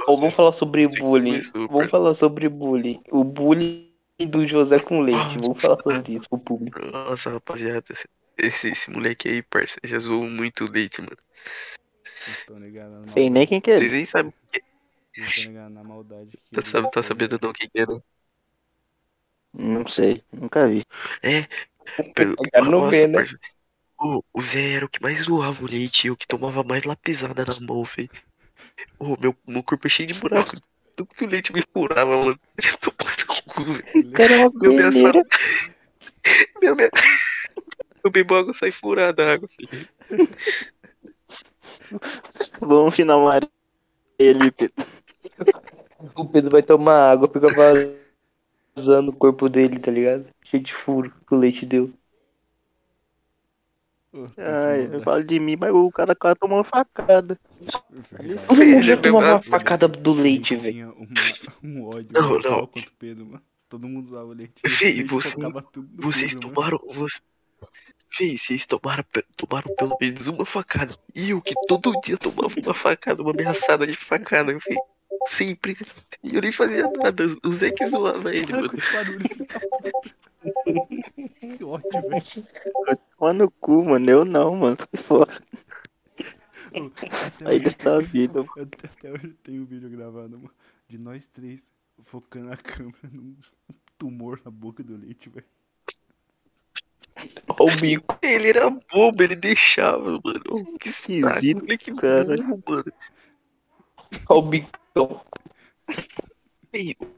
[0.06, 1.40] Ou vamos falar sobre Sim, bullying.
[1.70, 3.00] Vamos falar sobre bullying.
[3.10, 3.90] O bullying
[4.28, 5.38] do José com leite.
[5.40, 6.80] Vamos falar sobre isso pro público.
[6.92, 7.84] Nossa, rapaziada.
[8.38, 11.16] Esse, esse moleque aí, parça, já zoou muito o leite, mano.
[12.46, 13.78] tô ligado na Sei nem quem que é.
[13.78, 14.32] Vocês nem sabem.
[15.16, 17.86] Eu tô ligado na maldade que Tá, ele sab- tá sabendo não quem que é,
[17.86, 18.02] não?
[19.54, 20.84] Não sei, nunca vi.
[21.22, 21.48] É,
[22.14, 22.36] pelo.
[22.70, 23.22] Nossa, vê, né?
[23.98, 27.66] o Zé era o que mais zoava o leite, eu que tomava mais lapisada na
[27.66, 28.10] mão, velho.
[29.20, 30.56] Meu, meu corpo é cheio de buraco.
[30.94, 32.40] Tudo que o leite me furava, mano.
[32.56, 34.12] Eu tô passando cu, velho.
[34.12, 35.22] Cara, é Meu ameaçado.
[36.60, 36.90] Meu, meu...
[38.02, 39.88] Eu bebo água sai furada a água, filho.
[42.60, 43.48] Vamos finalizar
[44.18, 44.86] ele, Pedro.
[46.14, 47.46] O Pedro vai tomar água, fica
[48.76, 50.26] vazando o corpo dele, tá ligado?
[50.48, 51.92] Cheio de furo que o leite deu.
[54.12, 57.38] Ô, Ai, eu falo de mim, mas o cara acaba tomando facada.
[57.90, 58.46] Verdade.
[58.46, 60.72] Todo mundo Ele já tomava uma facada do leite, velho.
[60.72, 61.08] tinha um,
[61.62, 62.66] um ódio Não, não.
[62.66, 63.42] contra o Pedro, mano.
[63.68, 64.62] Todo mundo usava o leite.
[64.64, 65.34] Ele você-
[65.96, 66.80] Vocês Pedro, tomaram.
[66.94, 67.18] Você...
[68.18, 69.04] Vocês tomaram,
[69.36, 70.94] tomaram pelo menos uma facada.
[71.14, 74.52] E eu que todo dia tomava uma facada, uma ameaçada de facada.
[74.52, 74.78] Eu falei,
[75.26, 75.76] sempre.
[76.22, 77.26] E eu nem fazia nada.
[77.44, 78.70] O Zé que zoava ele, mano.
[81.40, 82.98] Que ódio, velho.
[83.18, 84.10] Toma no cu, mano.
[84.10, 84.76] Eu não, mano.
[84.78, 85.42] Sai fora.
[87.46, 88.40] Hoje dessa vida.
[88.40, 90.50] Até até hoje tem um vídeo gravado, mano,
[90.88, 91.66] de nós três
[92.02, 93.36] focando a câmera num
[93.98, 95.46] tumor na boca do leite, velho.
[97.48, 98.18] Olha o bico.
[98.22, 100.78] Ele era bobo, ele deixava, mano.
[100.78, 102.36] Que Esquisito, moleque cara.
[102.36, 102.84] mano.
[104.28, 105.24] Olha o bicão.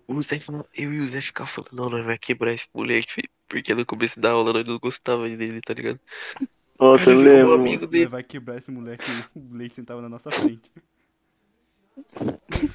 [0.06, 3.22] O Zé, falava- eu e o Zé ficavam falando, não, nós vai quebrar esse moleque.
[3.48, 5.98] Porque no começo da aula nós não gostava dele, tá ligado?
[6.78, 7.54] Nossa, eu lembro.
[7.54, 8.06] amigo dele.
[8.06, 10.70] vai quebrar esse moleque o leite sentava na nossa frente.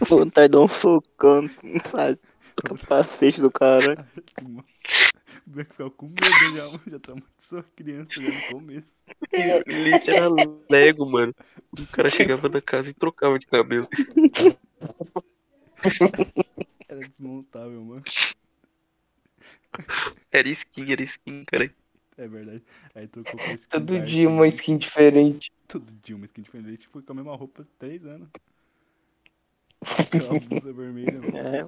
[0.07, 1.47] Vontade de dar um socão.
[1.89, 2.19] Sabe?
[2.55, 4.05] Capacete do cara.
[4.41, 8.95] O moleque ficava com medo já, já traumatizou a criança já no começo.
[9.31, 10.27] O leite era
[10.69, 11.33] Lego, mano.
[11.71, 13.88] O cara chegava na casa e trocava de cabelo.
[16.88, 18.04] Era desmontável, mano.
[20.32, 21.69] Era skin, era skin, cara.
[22.17, 22.62] É verdade.
[22.93, 25.52] Aí trocou com esse Todo dia uma skin diferente.
[25.67, 26.88] Todo dia uma skin diferente.
[26.88, 28.30] Foi com a mesma roupa três anos.
[29.82, 31.38] Aquela blusa vermelha, mano.
[31.38, 31.67] É,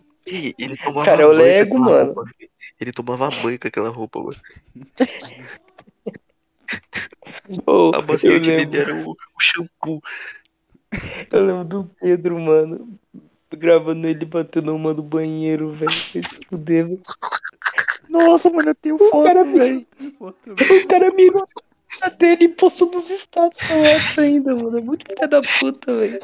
[0.58, 2.14] ele tomava Cara, é o banho com Lego, aquela mano.
[2.14, 2.32] roupa.
[2.80, 4.36] Ele tomava banho com aquela roupa, mano.
[7.68, 10.02] Ô, A eu, maciante dele era o, o shampoo.
[11.32, 12.98] eu lembro do Pedro, mano.
[13.52, 15.86] Gravando ele batendo uma do banheiro, velho.
[16.14, 17.02] Vai se fuder, velho.
[18.10, 19.88] Nossa, mano, eu tenho O cara, foto, velho.
[20.18, 21.48] Foto, o cara mirou
[22.04, 24.78] a dele e postou nos status essa ainda, mano.
[24.78, 26.20] É muito filha da puta, velho.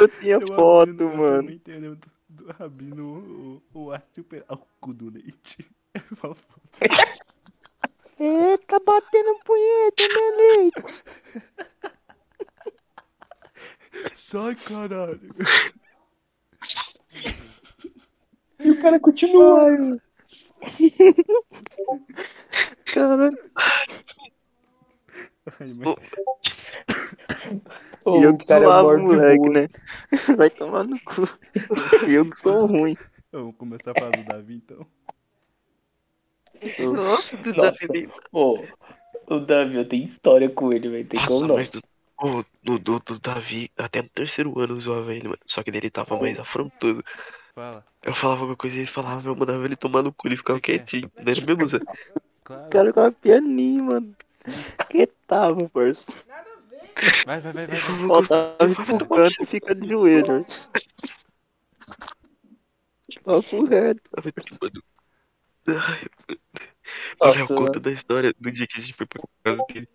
[0.00, 1.50] Eu tinha Eu foto, abrindo- eu mano.
[1.66, 5.66] eu lembro do- do- abrindo o, o, o ar super ao cu do leite.
[5.94, 6.60] É só foto.
[8.18, 11.04] É, tá batendo punheta, né, leite?
[14.16, 15.20] Sai, caralho.
[18.58, 19.98] E o cara continua.
[22.92, 23.38] Caralho.
[25.60, 25.72] Ai,
[28.06, 29.68] E eu o que cara é zoava o morto moleque, né?
[30.36, 31.22] Vai tomar no cu.
[32.08, 32.96] E eu que sou ruim.
[33.30, 34.86] Vamos começar a falar do Davi, então.
[36.92, 37.72] Nossa, do Nossa.
[37.86, 38.08] Davi.
[38.30, 38.64] Pô,
[39.26, 41.08] o Davi, eu tenho história com ele, velho.
[41.08, 41.56] Tem Nossa, como não.
[41.56, 41.80] mas do,
[42.22, 45.40] ô, do, do, do Davi, até no terceiro ano eu zoava ele, mano.
[45.44, 47.02] Só que dele tava mais afrontoso.
[47.54, 47.86] Fala.
[48.02, 50.60] Eu falava alguma coisa e ele falava, eu mandava ele tomar no cu, ele ficava
[50.60, 51.10] quietinho.
[51.16, 51.78] Não era mesmo, Zé?
[52.42, 52.66] Claro.
[52.66, 54.16] O cara com a pianinho, mano.
[54.90, 56.12] Que tava, parça.
[57.24, 57.78] Vai, vai, vai, vai.
[57.78, 58.08] vai.
[58.08, 60.44] Faltava Vai pro no canto e fica de joelho.
[63.22, 64.02] Papo reto.
[64.10, 64.84] Tava tomando.
[65.66, 66.06] Ai,
[67.20, 69.88] o Léo conta da história do dia que a gente foi pra casa dele.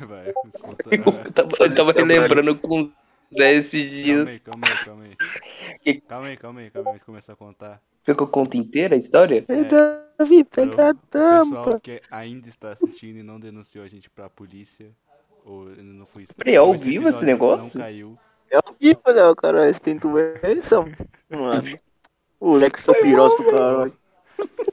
[0.00, 0.84] Vai, conta.
[0.90, 2.90] eu tava, eu tava relembrando com
[3.34, 4.16] Zé esses dias.
[4.18, 6.00] Calma aí, calma aí, calma aí.
[6.00, 7.00] Calma aí, calma aí, calma aí.
[7.00, 7.82] Começar a contar.
[8.04, 9.44] Quer que eu conto inteira a história?
[9.48, 11.80] Ei, Davi, pega a Pro pessoal tampa.
[11.80, 14.90] que ainda está assistindo e não denunciou a gente pra polícia,
[15.44, 17.64] ou não foi Peraí, é ao esse vivo esse negócio?
[17.64, 18.18] Não caiu.
[18.50, 19.72] É o que, Léo, caralho?
[19.72, 20.84] Você tem doença,
[21.30, 21.78] mano.
[22.38, 23.96] O Lex seu piroço, caralho.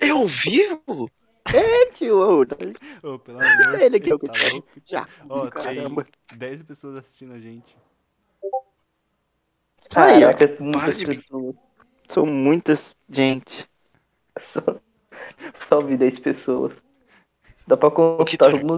[0.02, 1.10] É ao vivo?
[1.54, 4.68] É, tio, ô, Ô, pelo amor Ele aqui é o que tá tá louco.
[4.86, 5.08] Já.
[5.28, 6.06] Ó, Caramba.
[6.28, 7.76] tem 10 pessoas assistindo a gente.
[9.96, 10.22] Aí.
[10.22, 11.56] Caraca, muitas de me- pessoas.
[12.08, 13.70] São muitas gente.
[14.52, 14.62] Só,
[15.56, 16.74] só vi 10 pessoas.
[17.68, 18.76] Dá pra contar no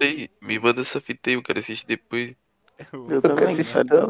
[0.00, 0.30] aí.
[0.40, 2.34] Me manda essa fita aí, eu quero assistir depois.
[2.92, 4.06] Eu também, quero cara.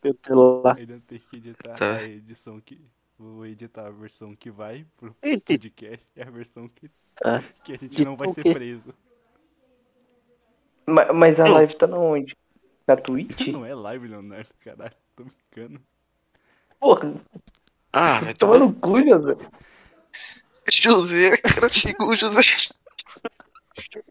[0.00, 0.76] Pelo celular.
[0.76, 1.96] Ainda tem que editar Tá.
[1.96, 2.80] a edição que.
[3.18, 7.42] Vou editar a versão que vai pro podcast e a versão que, Tá.
[7.64, 8.94] que a gente De não vai ser preso.
[10.86, 12.36] Mas, mas a live tá na onde?
[12.86, 13.48] Na Twitch?
[13.48, 14.92] Não é live, Leonardo, caralho.
[15.16, 15.80] Tô brincando.
[16.78, 17.14] Porra,
[17.92, 19.36] Ah, vai toma tomar no cu, José.
[20.70, 22.40] José, cara, chegou o José.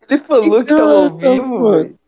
[0.10, 1.78] Ele falou que tava ao vivo, mano.
[1.78, 2.00] velho.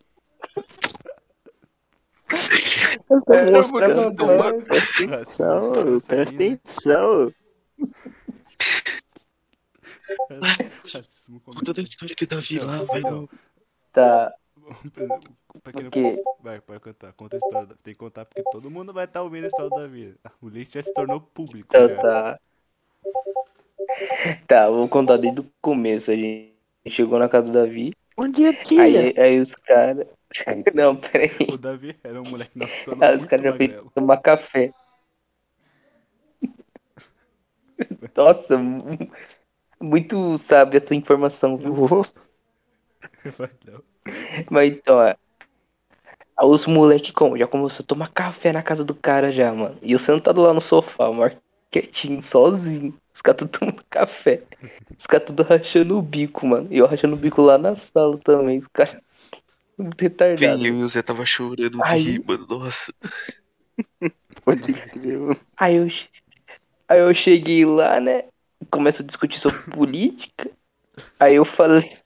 [3.25, 3.71] Tá É, mano.
[3.71, 7.33] Presta atenção, presta atenção.
[10.83, 13.29] Racismo com- Conta da história do Davi lá, vai Então.
[13.93, 14.33] Tá.
[15.63, 16.23] pra quem não...
[16.41, 17.13] Vai, pode contar.
[17.13, 17.65] Conta a história.
[17.67, 20.17] da- Tem que contar porque todo mundo vai estar ouvindo a história da vida.
[20.41, 21.67] O lixo já se tornou público.
[21.67, 22.01] Então já.
[22.01, 22.39] tá.
[24.47, 26.11] Tá, vou contar desde o começo.
[26.11, 26.53] A gente
[26.89, 27.93] chegou na casa do Davi.
[28.15, 28.81] Bom dia, tia.
[28.81, 30.07] Aí, aí os caras.
[30.73, 31.29] Não, peraí.
[31.51, 33.91] O Davi era um moleque nosso Aí os caras já magrelo.
[33.93, 34.71] tomar café.
[38.15, 38.83] Nossa, mu-
[39.81, 41.73] muito sabe essa informação, viu?
[43.37, 43.86] Vai, não.
[44.49, 45.15] Mas então, ó.
[46.47, 47.37] Os moleque como?
[47.37, 49.75] Já começou a tomar café na casa do cara já, mano.
[49.81, 51.35] E eu sentado lá no sofá, mano,
[51.71, 52.93] quietinho, sozinho.
[53.13, 54.43] Os caras tudo tomando café.
[54.97, 56.67] Os caras tudo rachando o bico, mano.
[56.69, 58.59] E eu rachando o bico lá na sala também.
[58.59, 59.01] Os caras.
[59.77, 60.61] Muito retardado.
[60.61, 62.45] Veio e o Zé tava chorando Aí- de rir, mano.
[62.47, 62.93] Nossa.
[64.45, 65.39] Pode crer, mano.
[65.57, 65.87] Aí eu,
[66.87, 68.25] aí eu cheguei lá, né?
[68.69, 70.51] Começo a discutir sobre política.
[71.19, 71.97] Aí eu falei.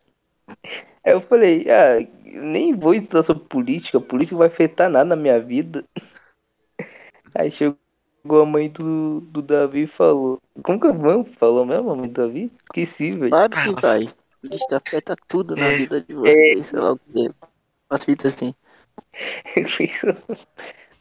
[1.04, 5.16] Aí eu falei, ah, nem vou estudar sobre política, política não vai afetar nada na
[5.16, 5.84] minha vida.
[7.34, 10.40] Aí chegou a mãe do, do Davi e falou.
[10.64, 12.52] Como que a mãe falou mesmo, a mãe do Davi?
[12.64, 13.30] Esqueci, velho.
[13.30, 14.10] Claro que vai.
[14.42, 15.78] Política afeta tudo na É.
[15.78, 17.32] vida de vocês, sei lá o que.
[17.90, 18.54] Uma fita assim.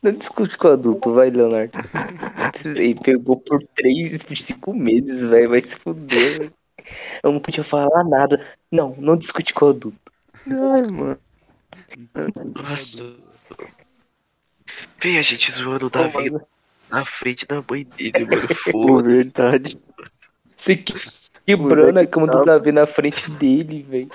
[0.03, 1.73] Não discute com o adulto, vai, Leonardo.
[2.65, 5.51] Ele pegou por três, por cinco meses, velho.
[5.51, 6.55] Vai se fuder, velho.
[7.23, 8.45] Eu não podia falar nada.
[8.71, 9.99] Não, não discute com o adulto.
[10.47, 11.19] Ai, mano.
[12.55, 13.15] Nossa.
[15.03, 16.31] Vem a gente zoando o Davi
[16.89, 18.49] na frente da mãe dele, mano.
[18.71, 19.09] Foda.
[19.09, 19.81] verdade.
[20.57, 20.95] Você que-
[21.47, 24.11] quebrando a cama do Davi na frente dele, velho.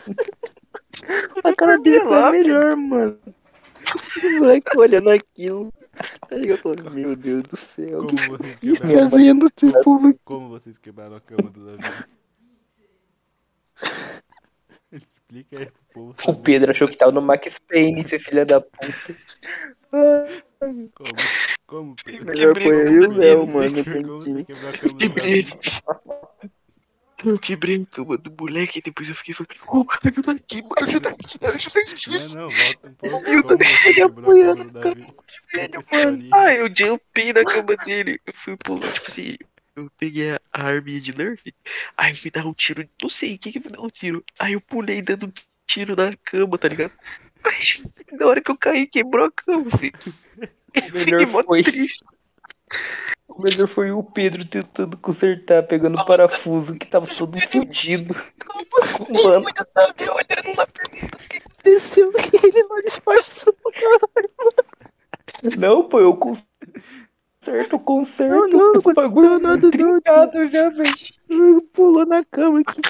[1.44, 3.20] A cara dele foi melhor, mano.
[4.24, 5.74] O moleque olhando aquilo.
[6.32, 8.00] Aí eu falei, meu Deus do céu.
[8.00, 10.20] O Como que vocês que quebraram, fazendo esse público?
[10.26, 12.06] como vocês quebraram a cama do Davi?
[15.36, 18.62] Explica aí pro povo O Pedro achou que tava no Max Payne, seu filho da
[18.62, 19.18] puta.
[20.96, 21.16] como.
[21.68, 22.26] Como, Pedro?
[22.28, 23.84] Melhor Que foi o Léo, mano.
[24.98, 25.44] Quebrei.
[25.44, 25.60] Davi?
[27.26, 30.76] Eu quebrei a cama do moleque e depois eu fiquei falando, oh, ajuda aqui, mano,
[30.88, 32.10] ajuda aqui, ajuda aqui.
[32.10, 33.30] Não, não, volta um pouco.
[33.30, 34.80] Eu também você quebrou a cama do
[35.58, 36.30] essa historinha.
[36.34, 38.22] Ah, eu jumpei na cama dele.
[38.28, 39.36] Eu fui pular, tipo assim,
[39.76, 41.54] eu peguei a a arminha de Nerf,
[41.98, 44.24] aí eu fui dar um tiro, não sei, quem que me deu um tiro?
[44.40, 45.34] Aí eu pulei dando um
[45.68, 46.94] tiro na cama, tá ligado?
[47.44, 49.94] Aí, na hora que eu caí, quebrou a cama, filho.
[50.74, 51.64] Fiquei Melhor mó foi.
[51.64, 52.04] triste.
[53.28, 58.16] O melhor foi o Pedro tentando consertar, pegando o parafuso que tava todo fudido.
[59.24, 60.68] Mano, Eu tava olhando lá
[61.64, 62.12] Desceu
[62.44, 65.58] ele não disfarçou, caralho.
[65.58, 66.16] não, pô, eu
[67.46, 68.58] conserto, conserto.
[68.58, 69.72] Não, não, o bagulho não, nada, não.
[69.72, 71.62] trincado já, velho.
[71.74, 72.82] Pulou na cama aqui.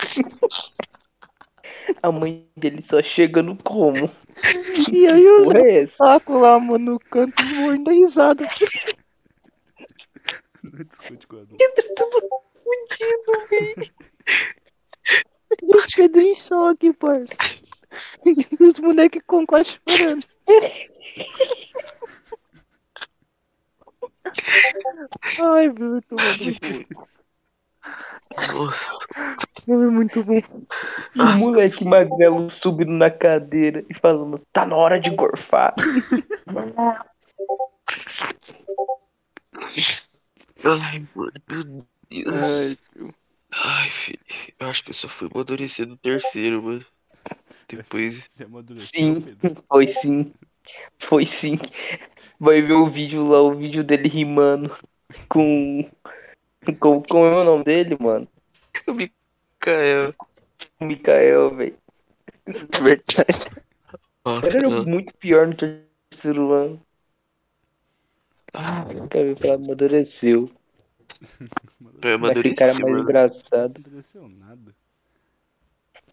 [2.01, 4.09] A mãe dele só chegando como?
[4.91, 8.43] E aí eu Porra é saco lá, mano, no canto, morrendo da risada.
[10.63, 11.57] Não discute com a adulto.
[11.57, 12.27] Pedro tudo
[12.63, 13.91] fudido, velho.
[15.61, 17.35] E o Pedro em choque, parça.
[18.25, 20.25] E os moleques com quase chorando.
[25.41, 27.05] Ai, meu, muito bom.
[28.53, 28.97] Nossa,
[29.65, 30.41] Foi muito bom.
[31.17, 35.73] O moleque magrelo subindo na cadeira e falando, tá na hora de gorfar.
[40.63, 42.33] ai, mano, meu Deus.
[42.33, 42.77] Ai,
[43.51, 44.19] Ai, filho,
[44.59, 46.85] eu acho que eu só fui amadurecer no terceiro, mano.
[47.69, 49.63] Depois, Você amadureceu, Sim, Pedro.
[49.67, 50.33] foi sim.
[50.99, 51.57] Foi sim.
[52.39, 54.75] Vai ver o vídeo lá, o vídeo dele rimando
[55.29, 55.89] com.
[56.79, 58.27] com como é o nome dele, mano?
[58.87, 60.13] o Mikael.
[60.79, 61.77] O Mikael, velho.
[62.81, 63.65] verdade.
[64.43, 64.85] Ele era não.
[64.85, 66.81] muito pior no terceiro ano.
[68.53, 70.49] Ah, cara, ele amadureceu.
[72.01, 72.99] Eu Vai ficar amadureci, mais mano.
[72.99, 73.51] engraçado.
[73.53, 74.75] Não amadureceu nada,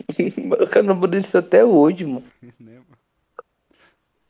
[0.61, 2.25] o cara não amadureceu até hoje, mano.
[2.59, 3.02] né, mano?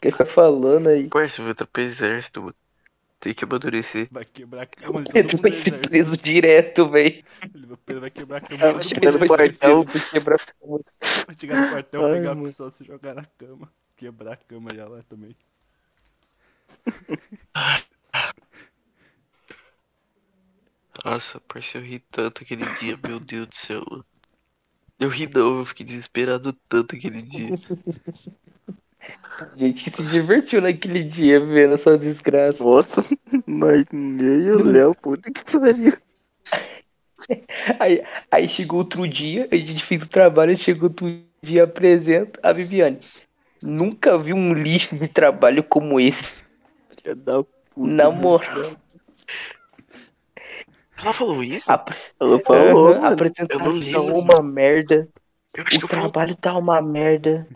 [0.02, 1.08] Quer ficar falando aí.
[1.08, 2.54] Parça, eu vou entrar pro exército, mano.
[3.20, 4.08] Tem que amadurecer.
[4.10, 7.24] Vai quebrar a cama de todo mundo vai ser preso direto, velho.
[7.54, 9.84] Ele vai- Pedro vai quebrar a cama de todo chega mundo no quartel.
[10.10, 10.80] quebrar a cama.
[11.26, 12.46] Vai chegar no quartel, Ai, pegar a mano.
[12.48, 13.72] pessoa, se jogar na cama.
[13.96, 15.36] Quebrar a cama já lá também.
[21.04, 24.04] Nossa, parça, eu ri tanto aquele dia, meu Deus do céu, mano.
[24.98, 27.50] Eu ri não, eu fiquei desesperado tanto aquele dia.
[29.56, 32.62] Gente que se divertiu naquele dia vendo essa desgraça.
[32.62, 33.04] Nossa,
[33.46, 35.96] mas nem o Léo, puta que pariu.
[37.78, 41.06] Aí, aí chegou outro dia, a gente fez o trabalho, chegou outro
[41.42, 42.98] dia, apresenta a Viviane.
[43.62, 46.22] Nunca vi um lixo de trabalho como esse.
[47.00, 47.94] Filha da puta.
[47.94, 48.76] Na moral.
[51.00, 51.70] Ela falou isso?
[51.70, 51.84] A,
[52.20, 55.08] Ela falou, a não apresentação uma merda.
[55.82, 57.46] O trabalho tá uma merda.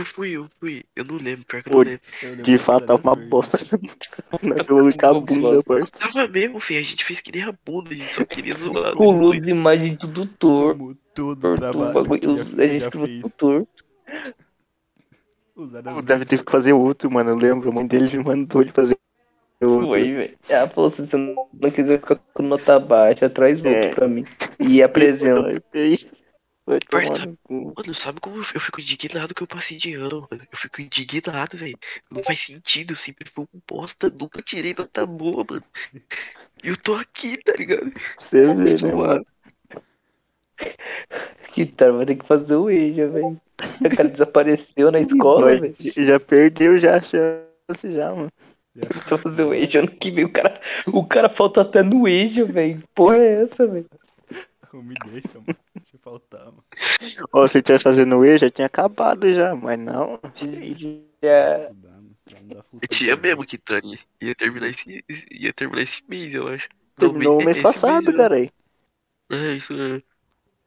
[0.00, 0.82] Eu fui, eu fui.
[0.96, 2.00] Eu não lembro, pior que eu não lembro.
[2.22, 3.28] Eu lembro De fato, tava uma perguntas.
[3.28, 3.58] bosta.
[4.92, 5.92] Ficar a bunda, parça.
[5.98, 6.80] Tava mesmo, filho.
[6.80, 8.94] A gente fez que nem a bunda, a gente só queria zoar.
[8.94, 10.78] Com luz e imagem tudo torto.
[10.78, 12.12] Como todo torto, o trabalho
[12.58, 13.22] a gente fez.
[13.22, 13.84] tudo torto.
[15.56, 17.30] O Davi teve que fazer outro, mano.
[17.30, 17.68] Eu lembro.
[17.68, 18.96] A mãe dele me mandou ele fazer
[19.60, 19.86] outro.
[19.88, 20.38] Foi, velho.
[20.48, 23.94] Ela falou se você não quiser ficar com nota baixa, traz outro É.
[23.94, 24.24] pra mim.
[24.58, 25.62] E apresenta.
[26.66, 27.72] Vai tomar no cu.
[27.76, 30.46] Mano, sabe como eu fico indignado que eu passei de ano, mano?
[30.52, 31.76] Eu fico indignado, velho.
[32.10, 35.64] Não faz sentido, eu sempre fui um bosta, nunca tirei nota boa, mano.
[36.62, 37.92] E eu tô aqui, tá ligado?
[38.18, 39.26] Você vê, né, mano?
[41.52, 41.96] Que tal?
[41.96, 43.40] Vai ter que fazer o EJA, velho.
[43.84, 45.74] O cara desapareceu na escola, velho.
[45.80, 48.30] Já perdeu já a chance, já, mano.
[49.08, 50.24] Pra fazer o EJA ano que vem.
[50.24, 52.82] O cara, o cara falta até no EJA, velho.
[52.94, 53.86] Porra é essa, velho?
[54.72, 55.56] Me deixa, mano.
[56.04, 56.64] Mano.
[57.32, 60.20] Ó, se tivesse fazendo E, já tinha acabado já, mas não.
[61.22, 61.72] Já.
[61.72, 62.10] Não
[62.42, 66.48] não full Eu tinha mesmo que Tani ia terminar esse, ia terminar esse mês, eu
[66.48, 66.68] acho.
[66.96, 68.50] Terminou Não, o mês passado, mês, cara aí.
[69.30, 70.02] É, isso é.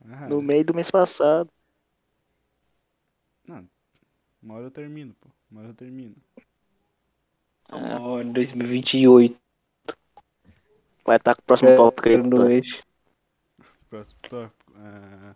[0.05, 1.49] Ah, No meio do mês passado.
[4.41, 5.29] uma hora eu termino, pô.
[5.49, 6.15] Uma hora eu termino.
[7.71, 9.37] Ó, 2028.
[11.05, 12.17] Vai estar com o próximo tópico aí.
[12.17, 12.67] no tá?
[13.89, 14.62] Próximo tópico.
[14.75, 15.35] Ah,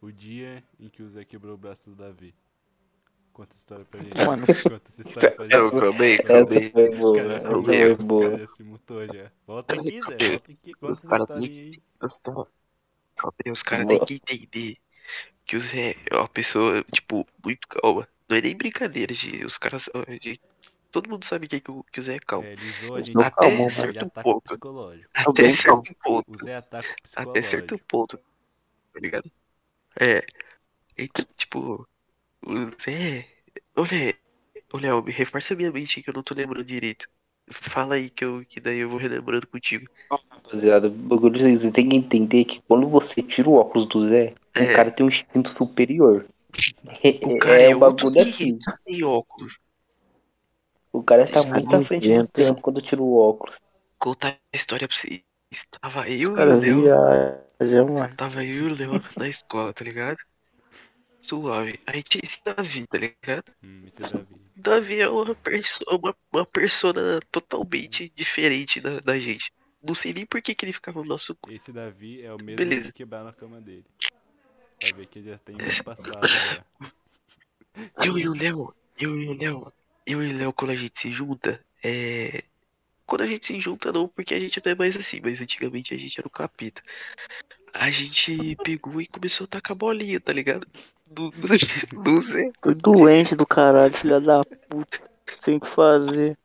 [0.00, 2.34] o dia em que o Zé quebrou o braço do Davi.
[3.32, 4.14] Conta a história pra gente.
[4.26, 4.46] Mano.
[4.46, 5.54] Conta essa história pra gente.
[5.54, 6.70] Eu, calma aí, calma Essa aí.
[6.70, 7.16] foi Os boa.
[7.16, 8.30] caras já Essa se mutou, boa.
[8.30, 9.32] caras já se mutou já.
[9.46, 10.18] Volta aqui, Zé.
[10.28, 10.74] Volta aqui.
[10.74, 11.82] Conta Os essa caras historinha aí.
[12.02, 12.48] Os caras
[13.16, 13.98] calma aí, os caras Boa.
[14.06, 14.76] têm que entender
[15.46, 18.08] que o Zé é uma pessoa, tipo, muito calma.
[18.28, 19.88] Não é nem brincadeira, de, os caras.
[20.20, 20.40] de-
[20.90, 22.46] todo mundo sabe que, que, o, que o Zé é calmo.
[22.46, 23.14] É, ele zoa a gente.
[23.14, 24.54] Não, aqui, calma, certo o ponto.
[25.14, 26.44] Até certo O ponto.
[26.44, 27.30] Zé ataca o psicológico.
[27.30, 28.20] Até certo ponto.
[28.92, 29.30] Tá ligado?
[30.00, 30.22] É.
[30.98, 31.86] Então, tipo,
[32.44, 33.26] o Zé.
[33.76, 33.82] Ô,
[34.74, 37.08] ô, Léo, me reforça a minha mente que eu não tô lembrando direito.
[37.48, 39.86] Fala aí que, eu, que daí eu vou relembrando contigo.
[40.10, 44.34] Rapaziada, o bagulho você tem que entender que quando você tira o óculos do Zé,
[44.54, 44.62] É.
[44.62, 46.26] o cara tem um instinto superior.
[47.22, 48.58] O cara é, um outro bagulho assim.
[48.84, 49.58] sem óculos.
[50.92, 53.56] O cara tá Esse muito à frente do tempo quando tira o óculos.
[53.98, 55.22] Contar a história pra vocês.
[55.50, 58.14] Estava eu e o Cara, Viaja, mano.
[58.16, 60.18] Tava eu e o Léo na escola, tá ligado?
[61.20, 61.78] Suave.
[61.86, 63.44] Aí tinha esse Davi, tá ligado?
[63.62, 64.42] Hum, esse é Davi.
[64.56, 69.52] Davi é uma, perso uma, uma persona totalmente diferente da, da gente.
[69.82, 71.50] Não sei nem por que, que ele ficava no nosso cu.
[71.50, 72.86] Esse Davi é o mesmo Beleza.
[72.86, 73.84] que quebrar na cama dele.
[74.80, 76.64] Vai ver que ele já tem um passado.
[78.04, 79.72] Eu e o Léo, eu e o Léo,
[80.06, 82.44] eu e o Léo, quando a gente se junta, é.
[83.06, 85.94] Quando a gente se junta, não, porque a gente não é mais assim, mas antigamente
[85.94, 86.82] a gente era o capeta.
[87.72, 90.66] A gente pegou e começou a tacar bolinha, tá ligado?
[91.06, 91.48] Do, do,
[92.02, 92.50] do Zé.
[92.60, 95.10] Tô doente do caralho, filha da puta.
[95.42, 96.38] Tem que fazer.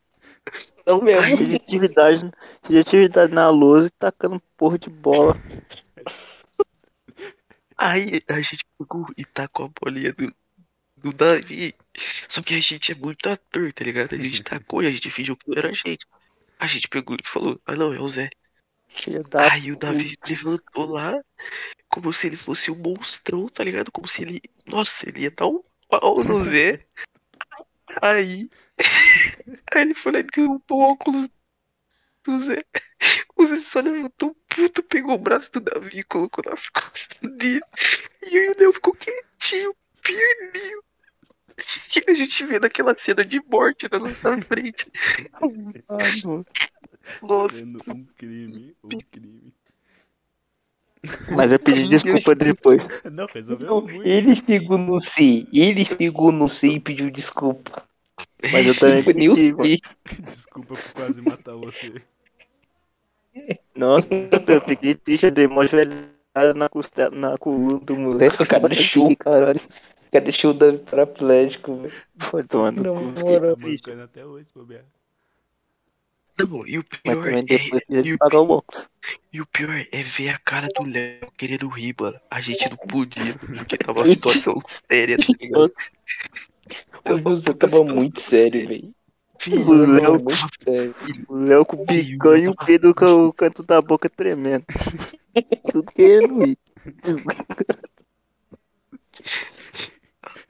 [0.85, 1.45] Não mesmo.
[1.45, 2.31] De atividade,
[2.79, 5.35] atividade na lousa e tacando porra de bola.
[7.77, 10.33] Aí a gente pegou e tacou a bolinha do,
[10.95, 11.75] do Davi.
[12.27, 14.15] Só que a gente é muito ator, tá ligado?
[14.15, 16.07] A gente tacou e a gente fingiu que não era a gente.
[16.59, 18.29] A gente pegou e falou, ah não, é o Zé.
[19.29, 21.21] Da Aí o Davi levantou lá,
[21.87, 23.91] como se ele fosse um monstrão, tá ligado?
[23.91, 24.41] Como se ele.
[24.65, 26.79] Nossa, ele ia dar um pau no Zé.
[28.01, 28.49] Aí.
[29.73, 31.29] Aí ele foi lá e derrubou o óculos
[32.23, 32.63] do Zé.
[33.35, 37.61] O Zé só levantou puto, pegou o braço do Davi e colocou nas costas dele.
[38.23, 40.83] E aí o Neo ficou quietinho, perninho.
[42.07, 44.85] E a gente vê naquela cena de morte na nossa frente.
[45.41, 46.45] mano.
[47.21, 49.53] Nossa, um crime, um crime.
[51.35, 52.83] Mas eu pedi desculpa depois.
[53.11, 54.07] Não, resolveu Não, muito.
[54.07, 57.83] ele chegou no C, ele chegou no C e pediu desculpa.
[58.51, 59.81] Mas eu também pedi.
[60.23, 61.93] Desculpa por quase matar você.
[63.75, 68.41] Nossa, eu fiquei triste, eu dei mó joelhada na, costela, na coluna do moleque.
[68.41, 69.07] O cara deixou.
[69.07, 69.61] fiquei, Caralho,
[70.07, 71.93] O cara deixou o Davi paraplégico, velho.
[72.19, 73.13] foi tomando Não.
[73.13, 74.85] Tá mancando até hoje, bobear.
[76.39, 77.41] não, e o pior é.
[77.41, 78.87] depois E o pagar o óculos.
[79.33, 82.17] E o pior é ver a cara do Léo querendo rir, mano.
[82.31, 85.73] A gente não podia, porque tava uma situação séria, tá ligado?
[87.59, 88.93] Tava muito sério, velho.
[89.67, 90.23] O Léo,
[91.27, 94.65] o Léo com o bicão e o Pedro com o canto da boca tremendo.
[95.71, 96.57] Tudo querendo ir.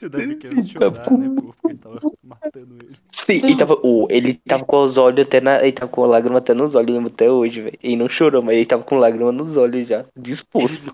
[0.01, 1.53] O Davi querendo chorar, né, pô?
[1.61, 2.97] Porque tava matando ele.
[3.11, 5.61] Sim, ele tava, oh, ele tava com os olhos até na.
[5.61, 7.79] Ele tava com lágrima até nos olhos, lembro até hoje, velho.
[7.81, 10.81] Ele não chorou, mas ele tava com lágrima nos olhos já, disposto.
[10.81, 10.91] Ele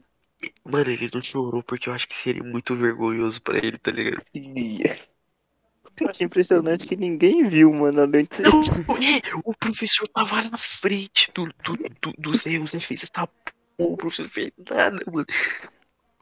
[0.65, 4.23] Mano, ele não chorou porque eu acho que seria muito vergonhoso pra ele, tá ligado?
[5.99, 10.57] Eu acho impressionante que ninguém viu, mano, além de Não, é, o professor tava na
[10.57, 13.27] frente do, do, do, do Zé, o Zé fez essa
[13.77, 15.25] porra, o professor fez nada, mano.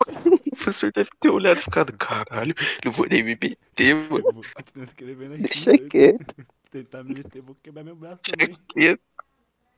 [0.51, 2.53] O professor deve ter olhado e ficado, caralho,
[2.85, 4.41] não vou nem me meter, mano.
[4.83, 5.43] Escrevendo aqui.
[5.43, 5.89] Deixa né?
[5.89, 6.35] quieto.
[6.71, 8.55] Tentar me meter, vou quebrar meu braço também.
[8.77, 8.97] E-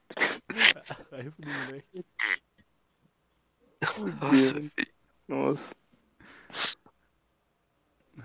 [1.11, 2.05] Aí eu fui moleque.
[5.27, 5.65] Nossa,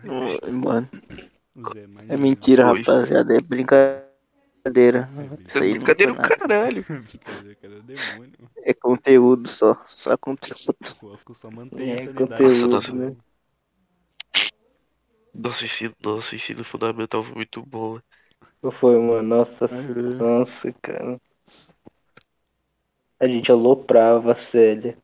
[0.05, 0.41] Nossa.
[0.47, 0.89] Ai, mano,
[1.73, 3.37] Zé, é mentira, rapaziada.
[3.37, 4.08] É brincadeira.
[4.77, 6.85] É Isso aí não brincadeira do caralho.
[6.89, 8.33] Brincadeira, cara, é demônio.
[8.65, 9.77] É conteúdo só.
[9.89, 10.77] Só conteúdo.
[11.01, 12.29] Pô, só mantém É, a sanidade.
[12.29, 12.93] conteúdo, nossa.
[12.95, 13.17] né?
[15.35, 18.01] Nossa, ensino, nossa, ensino fundamental foi muito bom.
[18.81, 19.69] Foi, mano, nossa,
[20.19, 21.21] nossa, cara.
[23.21, 24.99] A gente aloprava a Célia.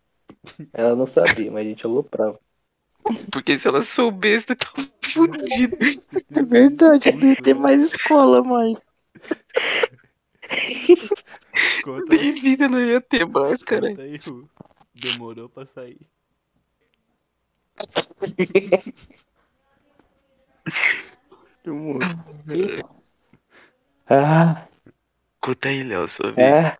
[0.72, 2.38] Ela não sabia, mas a gente aloprava.
[3.30, 5.76] Porque se ela soubesse, eu tava fudido.
[6.34, 8.74] É verdade, devia ter mais escola, mãe.
[11.84, 13.88] Conta, Nem vida não ia ter mais, cara.
[13.88, 14.48] conta aí, Ru.
[14.94, 15.98] Demorou pra sair.
[24.08, 24.66] Ah,
[25.40, 26.42] Conta aí, Léo, sua vida.
[26.42, 26.78] é.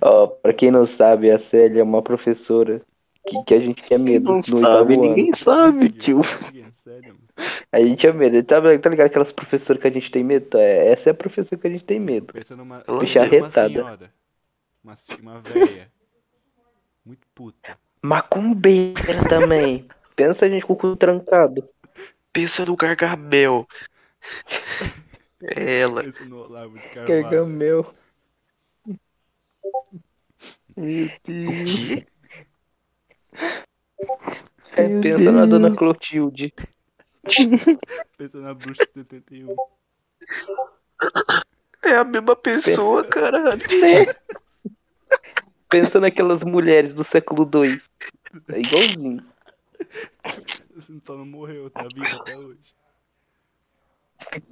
[0.00, 2.82] Ó, pra quem não sabe, a Célia é uma professora
[3.28, 6.20] que, que a gente tinha medo Não sabe, ninguém sabe, tio.
[6.46, 7.25] Ninguém, Sério, mano.
[7.70, 8.42] A gente tinha medo.
[8.44, 10.56] Tá, tá ligado aquelas professoras que a gente tem medo?
[10.56, 12.32] É, essa é a professora que a gente tem medo.
[12.32, 13.68] Pensa numa, é numa arretada.
[13.68, 14.12] senhora.
[14.82, 15.90] Uma, uma véia.
[17.04, 17.78] Muito puta.
[18.02, 19.86] Macumbeira também.
[20.14, 21.68] Pensa a gente com o cu trancado.
[22.32, 23.66] Pensa no Gargamel.
[25.42, 26.02] É ela.
[26.02, 27.22] Pensa no Olavo de Carvalho.
[27.22, 27.94] Gargamel.
[30.76, 31.74] Meu Deus.
[31.74, 32.06] Que?
[34.76, 36.52] É, pensa na dona Clotilde.
[38.16, 39.54] Pensa na bruxa de 71.
[41.82, 43.60] É a mesma pessoa, caralho.
[45.68, 47.80] Pensa naquelas mulheres do século II.
[48.52, 49.24] É igualzinho.
[51.02, 52.74] Só não morreu, tá vivo até hoje.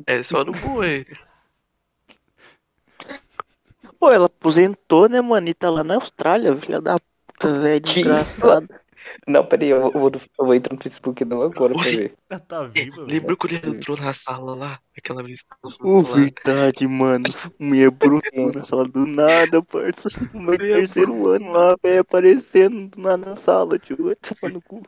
[0.07, 1.19] É só não morrer.
[3.99, 5.49] Pô, ela aposentou, né, mano?
[5.49, 8.83] E tá lá na Austrália, filha da puta, velho, desgraçada.
[9.27, 10.13] Não, peraí, eu vou, eu vou,
[10.49, 12.15] eu entrar no Facebook não agora pra Você- ver.
[12.29, 13.03] Ela tá viva.
[13.03, 14.81] Lembra quando ele entrou na sala lá?
[14.97, 16.15] Aquela vez que ela Ô, lá?
[16.15, 17.25] verdade, mano.
[17.59, 20.09] Mulher brutal na sala do nada, parça.
[20.33, 23.97] No meu terceiro ano lá, velho, aparecendo do nada na sala, tio.
[24.05, 24.83] Vai tomar no cu.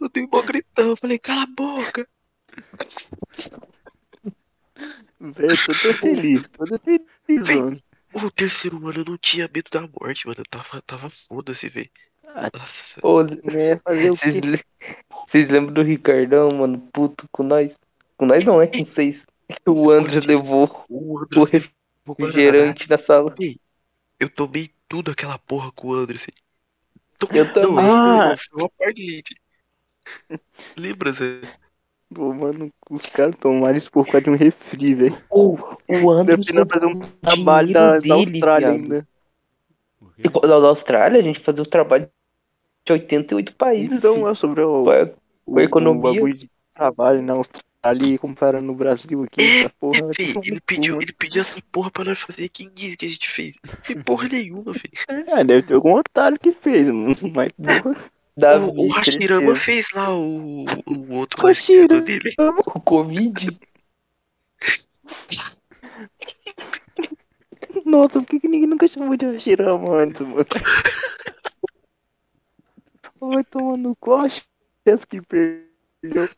[0.00, 2.06] Eu dei mó gritão, eu falei, cala a boca.
[5.20, 7.80] Velho, toda feliz, toda feliz, mano.
[8.12, 10.40] O terceiro ano eu não tinha medo da morte, mano.
[10.40, 11.90] Eu tava, tava foda-se, velho.
[12.34, 14.64] Né, fazer o vocês, quê?
[15.28, 16.78] vocês lembram do Ricardão, mano?
[16.92, 17.72] Puto com nós?
[18.16, 19.24] Com nós não, é com vocês.
[19.48, 21.68] Que o André levou O o levou Guaraná.
[22.08, 23.34] refrigerante na sala.
[24.18, 26.30] Eu tomei tudo aquela porra com o Anderson.
[27.18, 27.84] Tom- Eu também.
[27.86, 28.56] Não, eu fui- Ah.
[28.62, 29.34] uma parte, gente.
[30.76, 31.40] Lembra, Zé?
[32.12, 35.16] Pô, mano, os caras tomaram isso por causa de um refri, velho.
[35.30, 35.56] O,
[35.88, 39.06] o André Dependendo fazer um trabalho da, da Austrália ainda.
[40.00, 40.40] O?
[40.40, 42.08] Da, da Austrália, a gente fazia o trabalho
[42.84, 43.92] de 88 países.
[43.98, 44.28] Então, filho.
[44.28, 45.12] é sobre o, é-
[45.46, 46.00] o, a economia?
[46.10, 50.12] o bagulho de trabalho na Austrália e comparando no Brasil aqui, essa porra.
[50.14, 51.04] Fih, tomar ele pediu, mano.
[51.04, 52.48] ele pediu essa porra pra nós fazer.
[52.48, 53.56] Quem disse que a gente fez?
[53.86, 54.92] Tem porra nenhuma, filho.
[55.28, 57.16] É, deve ter algum otário que fez, mano.
[57.34, 57.96] Mas, porra.
[58.36, 62.00] Davi, O, o Hashirama fez lá o, o outro Hashirama.
[62.00, 62.30] dele.
[62.38, 63.58] O Covid.
[67.84, 70.44] Nossa, por que, que ninguém nunca chamou de Hashirama antes, mano?
[73.28, 76.28] Vai tomar no cu, a chance que perdeu.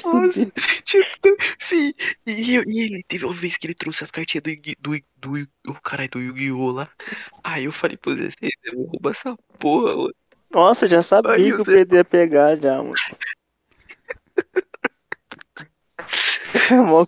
[0.00, 0.52] Fuder.
[0.84, 1.94] Tipo, fi,
[2.26, 5.74] e, e ele teve uma vez que ele trouxe as cartinhas do do, do, do,
[5.82, 6.70] caralho do Yu-Gi-Oh!
[6.70, 6.88] lá.
[7.42, 10.14] Aí eu falei pra você, eu vou roubar essa porra, mano.
[10.52, 12.94] Nossa, já sabia Aí que o Pedro ia pegar já, mano.
[16.86, 17.06] Mó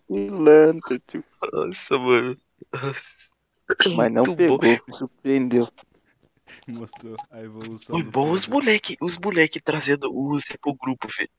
[1.07, 1.25] tipo.
[1.53, 2.37] Nossa, mano.
[2.73, 3.31] Nossa.
[3.97, 4.79] Mas não Muito pegou, bom.
[4.89, 5.69] me surpreendeu.
[6.67, 7.97] Mostrou a evolução.
[7.97, 11.31] Foi bom os moleque, os moleque trazendo o Zé pro grupo, filho.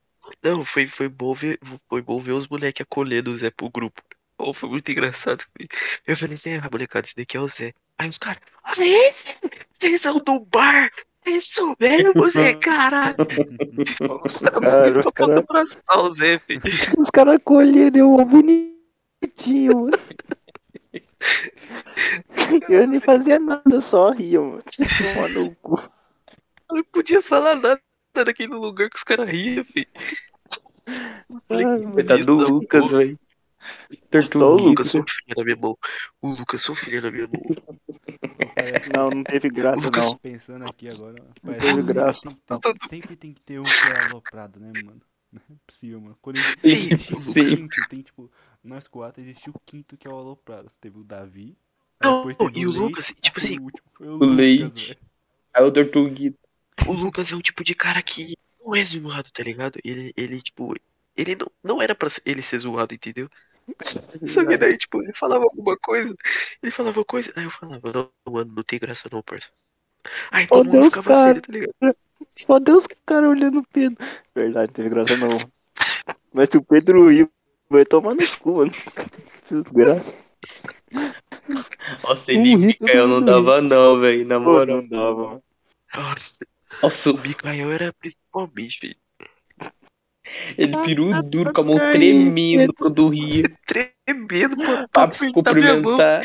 [0.43, 1.59] Não, foi, foi bom ver,
[1.89, 4.01] foi bom ver os moleque acolhendo o Zé pro grupo.
[4.37, 5.43] Oh, foi muito engraçado.
[5.55, 5.69] filho.
[6.05, 7.73] Eu falei assim, ah, molecada, esse daqui é o Zé.
[7.97, 9.35] Aí os caras, olha esse!
[9.71, 10.89] Vocês são do bar!
[11.23, 13.15] É isso mesmo, Zé, caralho.
[14.61, 16.61] Cara, os cara- abraçar o Zé, filho.
[16.97, 19.91] Os caras bonitinho, mano.
[22.69, 24.63] Eu nem fazia nada, só ria, mano.
[24.63, 25.75] Tomar no cu.
[26.69, 27.81] Eu não podia falar nada
[28.15, 29.87] naquele lugar que os caras riam, filho.
[31.93, 33.19] Coitado do Lucas, velho.
[34.33, 34.57] Só o.
[34.57, 35.77] Lucas sofria na minha mão.
[36.21, 37.41] O Lucas sofria na minha mão.
[38.93, 40.17] Não, não teve graça, Lucas, não.
[40.17, 42.19] Pensando aqui agora, teve parece que graça.
[42.29, 45.01] sempre tem, que ter, sempre tem que ter um que é aloprado, né, mano?
[45.31, 46.17] Não é possível, mano.
[46.21, 48.31] Quando Sim, existe o quinto, tem tipo,
[48.63, 50.71] nós quatro, existe o quinto que é o aloprado.
[50.81, 51.57] Teve o Davi,
[52.03, 54.17] Não, depois teve e o, o Leite, Lucas, tipo e assim, o último foi o,
[54.19, 54.99] o Lucas, Leite.
[55.53, 56.39] Aí o Tortuguito.
[56.87, 59.79] O Lucas é um tipo de cara que não é zoado, tá ligado?
[59.83, 60.75] Ele, ele tipo,
[61.15, 63.29] ele não, não era pra ser- ele ser zoado, entendeu?
[64.27, 66.13] Só que daí, tipo, ele falava alguma coisa,
[66.61, 69.49] ele falava coisa, aí eu falava, não, mano, não tem graça não, parça.
[70.31, 71.23] Aí todo mundo Deus, ficava cara.
[71.23, 71.75] sério, tá ligado?
[72.37, 73.97] Só Deus, cara, olhando o Pedro.
[74.35, 75.29] Verdade, não teve graça, não.
[76.33, 77.29] Mas se o Pedro rir,
[77.69, 78.71] vai tomar no cu, mano.
[79.49, 80.03] Desgraça.
[82.03, 84.25] Nossa, Um ele rico Mikael não dava não, velho.
[84.25, 84.65] Na Pô, moral.
[84.81, 85.43] não dava, mano.
[85.93, 86.33] Nossa,
[86.81, 88.95] Nossa, o Mikael era principalmente, filho,
[90.57, 93.43] ele Ah, virou duro com a mão tremendo quando ria.
[93.67, 95.33] tremendo pra, pra mão.
[95.33, 96.21] cumprimentar.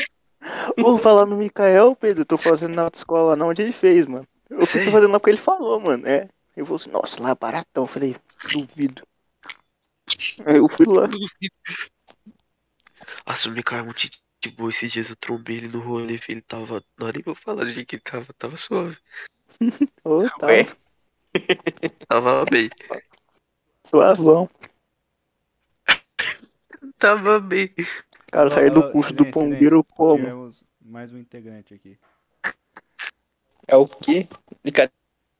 [0.77, 2.21] Vou falar no Mikael, Pedro.
[2.21, 4.25] Eu tô fazendo na autoescola não, onde ele fez, mano.
[4.49, 4.91] Eu fui Sério?
[4.91, 6.07] fazendo lá porque ele falou, mano.
[6.07, 6.29] É.
[6.55, 7.83] Eu falei assim, nossa, lá é baratão.
[7.83, 8.15] Eu falei,
[8.51, 9.07] duvido.
[10.45, 11.07] Aí eu fui lá.
[13.25, 14.21] Nossa, o Mikael é muito gente
[14.55, 14.69] boa.
[14.69, 16.19] Esses dias eu trombei ele no rolê.
[16.27, 16.83] Ele tava.
[16.97, 18.33] Não, nem vou falar do jeito que ele tava.
[18.33, 18.97] Tava suave.
[20.03, 20.47] Ô, tá.
[20.47, 20.65] Ué?
[22.07, 22.69] Tava bem.
[23.85, 24.49] Suavão.
[26.97, 27.69] Tava bem.
[28.31, 30.17] Cara, saí do curso do pombeiro como?
[30.17, 31.97] Tivemos mais um integrante aqui.
[33.67, 34.25] É o quê?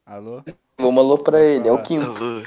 [0.05, 0.43] Alô?
[0.77, 1.69] vamos alô pra ele.
[1.69, 2.09] É o quinto.
[2.09, 2.45] Alô.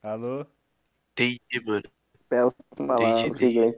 [0.00, 0.46] Alô?
[1.16, 1.82] Tem, mano.
[2.30, 3.26] Bela palavra.
[3.26, 3.76] Entendi.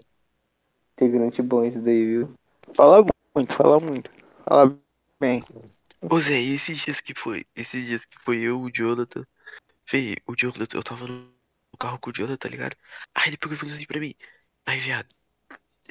[0.93, 1.41] Integrante.
[1.41, 2.35] Bom esse daí, viu?
[2.77, 4.11] Fala muito, fala muito.
[4.45, 4.79] Fala
[5.19, 5.43] bem.
[6.03, 7.47] Ô Zé, e esses dias que foi?
[7.57, 9.27] Esses dias que foi eu, o Jonathan.
[9.87, 11.33] Fê, o Jonathan, eu tava no
[11.79, 12.77] carro com o Jonathan, tá ligado?
[13.15, 14.15] Aí depois ele falou assim pra mim.
[14.67, 15.09] Aí, viado,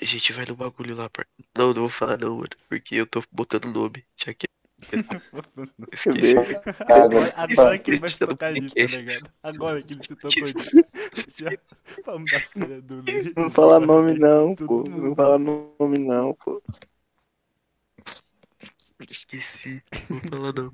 [0.03, 1.25] a gente vai no bagulho lá, par...
[1.57, 2.49] Não, não vou falar não, mano.
[2.67, 4.05] Porque eu tô botando nome.
[4.17, 4.47] Já que
[5.93, 6.35] esqueci.
[6.89, 9.31] Agora, agora que ele vai Isso tocar disso, tá ligado?
[9.41, 10.69] Agora que ele se tocou disso.
[11.37, 11.49] Já,
[12.05, 13.33] vamos dar filha do leite.
[13.35, 14.83] Não fala nome não, pô.
[14.83, 16.61] Não fala nome não, pô.
[19.09, 19.81] Esqueci.
[20.09, 20.73] Não vou falar não.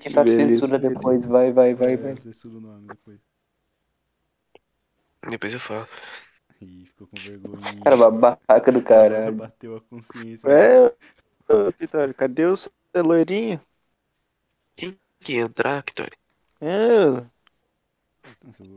[0.00, 2.16] Quem tá censura depois, vai, vai, vai, vai.
[2.22, 3.20] Censura o nome depois.
[5.28, 5.86] Depois eu falo.
[6.64, 7.82] Ih, ficou com vergonha.
[7.82, 9.34] Cara, babaca do caralho.
[9.36, 10.48] Bateu a consciência.
[10.48, 10.86] É,
[11.54, 13.60] ô, Vitória, cadê o seu loirinho?
[14.76, 16.16] Quem entrar, Vitória?
[16.60, 17.06] É,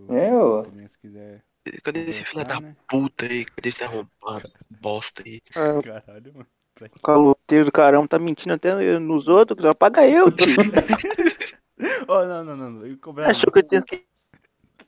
[0.10, 1.44] o- É, também, se quiser
[1.84, 2.76] Cadê esse filho da né?
[2.88, 3.46] puta aí?
[3.46, 4.48] Cadê esse arrombado?
[4.48, 5.42] Esse bosta aí?
[5.56, 6.48] ah, Caralho, mano.
[6.96, 9.64] O caloteiro do caramba tá mentindo até nos outros.
[9.66, 10.56] Apaga eu, tio.
[12.08, 12.70] Oh, não, não, não.
[12.72, 12.86] não.
[12.86, 13.32] Eu cobrar.
[13.32, 13.84] Achou que eu tinha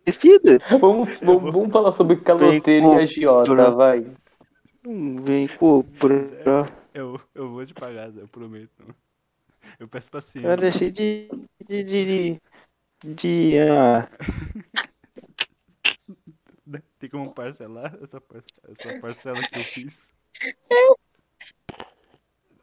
[0.05, 0.59] esquecido?
[0.79, 4.05] Vamos, vamos, vamos falar sobre caloteiro e agiota, vai.
[4.83, 6.71] Não vem cobrar.
[6.93, 8.95] Eu, eu vou te pagar, eu prometo.
[9.79, 10.47] Eu peço paciência.
[10.49, 11.29] Eu deixei de.
[11.67, 11.83] de.
[11.83, 12.05] de.
[12.05, 12.39] de,
[13.15, 14.07] de ah?
[16.99, 20.07] Tem como parcelar essa, parce- essa parcela que eu fiz?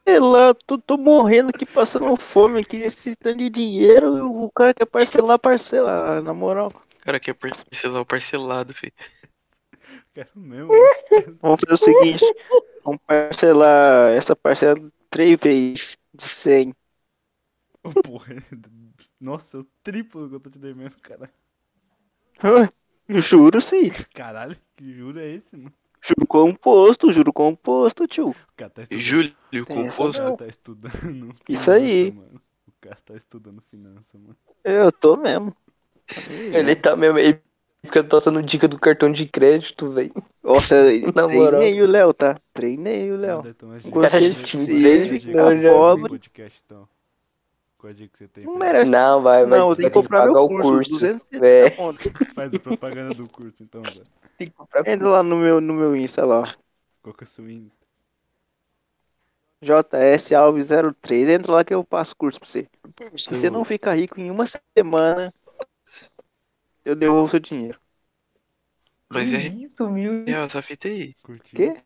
[0.06, 4.30] sei lá, tô, tô morrendo aqui passando fome aqui, necessitando de dinheiro.
[4.30, 6.72] O cara quer parcelar, parcelar, na moral.
[7.02, 8.92] O cara quer parcelar o parcelado, filho.
[10.14, 10.70] Quero mesmo.
[11.40, 12.24] Vamos fazer o seguinte:
[12.84, 14.76] vamos parcelar essa parcela
[15.10, 16.74] três vezes de 100.
[17.82, 18.34] Ô, porra.
[19.20, 21.28] Nossa, o triplo que eu tô te devendo, cara.
[23.08, 23.90] Juro sim.
[24.14, 25.72] Caralho, que juro é esse, mano?
[26.00, 28.30] Juro composto, juro composto, tio.
[28.30, 29.02] O cara tá estudando.
[29.02, 30.22] Júlio, Tem O composto.
[30.22, 31.34] cara tá estudando.
[31.48, 32.10] Isso aí.
[32.10, 32.42] finança, Mano.
[32.66, 34.36] O cara tá estudando finança, mano.
[34.64, 35.54] Eu tô mesmo.
[36.28, 37.18] Ele tá mesmo.
[37.18, 37.40] Ele
[37.84, 40.12] fica passando dica do cartão de crédito, velho.
[40.42, 40.74] Nossa,
[41.14, 41.60] Na moral.
[41.60, 42.36] treinei o Léo, tá?
[42.52, 43.42] Treinei o Léo.
[43.46, 44.30] Então, a gente- Gostei
[45.18, 45.32] de
[45.62, 46.08] pobre.
[46.08, 46.88] podcast, então.
[47.78, 48.44] Qual a dica que você tem?
[48.44, 48.90] Não merece.
[48.90, 49.58] Não, vai, vai.
[49.58, 50.70] Não, tenho que comprar pagar meu o curso.
[50.70, 50.90] curso.
[51.00, 51.70] 270 É.
[52.34, 54.02] Faz a propaganda do curso, então, Zé.
[54.38, 56.44] Tem que comprar Entra lá no meu, no meu Insta lá.
[57.02, 57.82] Qual que é o seu Insta?
[59.60, 60.66] JS Alves
[61.00, 61.28] 03.
[61.28, 62.68] Entra lá que eu passo curso pra você.
[63.16, 64.44] Se você não ficar rico em uma
[64.76, 65.32] semana,
[66.84, 67.80] eu devolvo seu dinheiro.
[69.08, 70.24] Mas é Isso, mil.
[70.26, 71.14] real essa fita aí.
[71.22, 71.64] Curtiu?
[71.64, 71.82] Quê?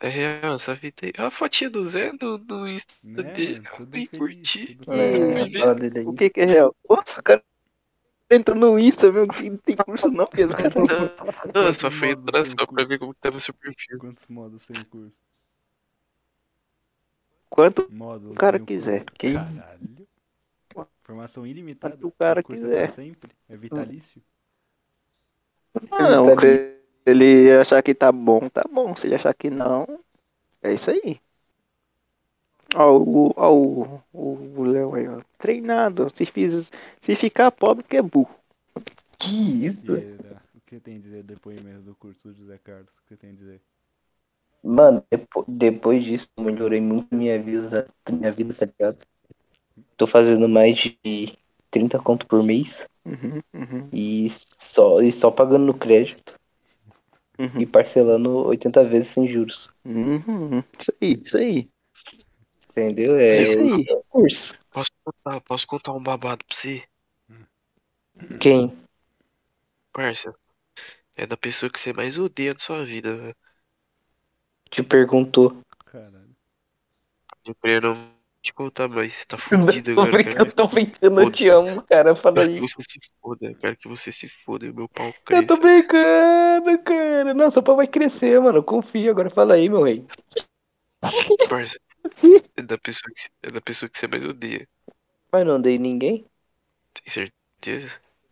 [0.00, 1.12] É real, essa fita aí.
[1.18, 3.60] A fotinha do Zé no, no Insta Né, dele.
[3.60, 3.66] mano?
[3.76, 4.66] Tudo Nem feliz, curti.
[4.66, 5.54] tudo É, feliz.
[5.54, 6.06] É, fala dele aí.
[6.06, 6.74] O que que é real?
[6.88, 7.42] Nossa, o cara
[8.30, 10.56] entrou no Insta, meu, que não tem curso não, Pedro.
[11.54, 13.98] Não, eu só fui modos entrar o só pra ver como que tava seu perfil.
[13.98, 15.16] Quantos modos tem o curso?
[17.48, 19.06] Quanto Módulos o cara tem quiser.
[19.24, 19.93] Caralho.
[21.04, 21.94] Formação ilimitada.
[21.96, 22.90] Quanto o cara é quiser.
[22.90, 23.32] sempre.
[23.48, 24.20] É vitalício.
[25.90, 28.94] Ah, não, se ele achar que tá bom, tá bom.
[28.96, 29.86] Se ele achar que não,
[30.62, 31.20] é isso aí.
[32.76, 34.02] Ó, o, ó, o,
[34.60, 35.20] o, Léo aí, ó.
[35.38, 36.10] Treinado.
[36.14, 38.34] Se, fiz, se ficar pobre, que é burro.
[39.18, 39.80] Que isso?
[40.20, 42.94] Dá, o que você tem a dizer depoimento do curso do José Carlos?
[42.98, 43.60] O que você tem a dizer?
[44.64, 48.98] Mano, depo- depois disso, eu melhorei muito minha vida, minha vida, tá ligado?
[49.96, 51.36] Tô fazendo mais de
[51.70, 54.28] 30 conto por mês Uhum, uhum, e
[54.58, 56.34] só, e só pagando no crédito
[57.38, 59.70] uhum, e parcelando 80 vezes sem juros.
[59.84, 60.62] uhum.
[60.78, 61.70] Isso aí, isso aí.
[62.70, 63.16] Entendeu?
[63.16, 63.86] É É isso aí.
[64.10, 64.54] curso.
[64.70, 66.82] Posso contar, posso contar um babado pra você?
[68.40, 68.72] Quem?
[69.92, 70.34] Parça.
[71.16, 73.36] É da pessoa que você mais odeia na sua vida, velho.
[74.70, 75.56] Te perguntou.
[75.86, 76.34] Caralho.
[77.46, 77.54] Não
[78.44, 80.24] te contar, mas você tá fudido Tô agora, cara.
[80.24, 82.14] brincando, tô brincando, eu te amo, cara.
[82.14, 82.54] Fala Quero aí.
[82.56, 85.24] que você se foda, eu quero que você se foda e o meu pau Eu
[85.24, 85.46] cresça.
[85.46, 87.34] tô brincando, cara.
[87.34, 88.62] Nossa, o pau vai crescer, mano.
[88.62, 89.10] Confia.
[89.10, 90.04] Agora fala aí, meu rei.
[91.48, 91.78] Parça.
[92.56, 94.68] É da pessoa que, é da pessoa que você mais odeia.
[95.32, 96.26] Mas não dei ninguém.
[96.92, 97.90] Tem certeza?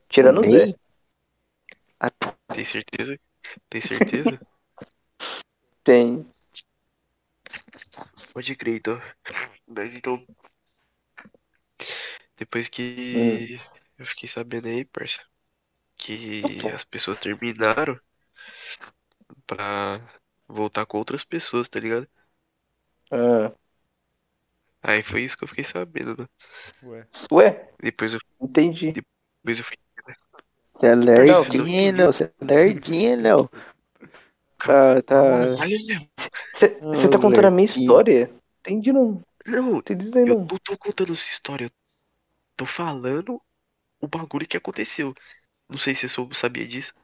[0.08, 0.74] Tirando o Zé.
[2.54, 3.18] Tem certeza?
[3.70, 4.38] Tem certeza?
[5.82, 6.26] Tem.
[8.32, 9.00] Pode crer, então.
[9.76, 10.24] Mas então.
[12.36, 13.60] Depois que
[13.98, 15.18] eu fiquei sabendo aí, parça,
[15.96, 16.44] que
[16.74, 18.00] as pessoas terminaram
[19.46, 20.00] pra
[20.48, 22.08] voltar com outras pessoas, tá ligado?
[23.10, 23.52] Ah.
[24.82, 26.26] Aí foi isso que eu fiquei sabendo, né?
[26.82, 27.48] Ué, Ué,
[27.82, 28.94] Depois eu, entendi.
[29.44, 29.76] depois eu fui.
[30.74, 32.12] Você é Não, lerdinho, Léo.
[32.12, 33.50] Você é lerdinho, Léo.
[34.58, 35.46] Tá, tá.
[36.92, 38.30] Você tá contando a minha história?
[38.60, 39.20] Entendi não.
[39.46, 40.50] Não, isso aí eu não.
[40.64, 41.66] tô contando essa história.
[41.66, 41.70] Eu
[42.56, 43.42] tô falando
[44.00, 45.14] o bagulho que aconteceu.
[45.68, 46.94] Não sei se você sabia disso.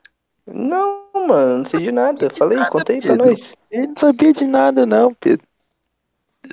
[0.47, 2.29] Não, mano, não sei de nada.
[2.31, 3.17] Fala aí, nada, conta aí pra Pedro.
[3.17, 3.55] nós.
[3.71, 5.47] Ele não sabia de nada, não, Pedro.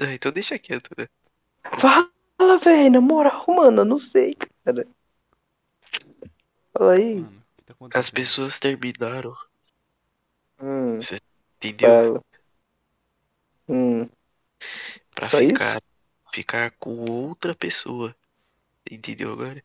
[0.01, 1.07] Ah, então deixa quieto, né?
[1.79, 4.87] Fala, velho, na moral, mano, eu não sei, cara.
[6.73, 7.27] Fala aí.
[7.79, 7.99] mano, tá?
[7.99, 9.35] As pessoas terminaram,
[10.59, 11.07] Hum,
[11.61, 12.01] entendeu?
[12.03, 12.21] fala.
[13.67, 14.09] Hum,
[15.15, 15.49] Pra só isso?
[15.49, 15.81] ficar,
[16.31, 18.15] ficar com outra pessoa.
[18.89, 19.63] Entendeu agora?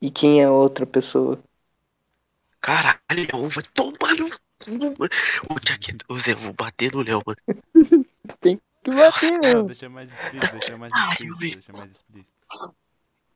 [0.00, 1.42] e quem é outra pessoa?
[2.60, 4.28] Caralho, Léo, vai tomar no
[4.58, 4.96] cu, mano.
[5.48, 7.38] Ô, Jaqueta, ô Zé, eu vou bater no Léo, mano.
[8.82, 9.62] Que bater, Não, meu.
[9.64, 12.32] deixa mais explícito, deixa mais explícito, deixa mais explícito.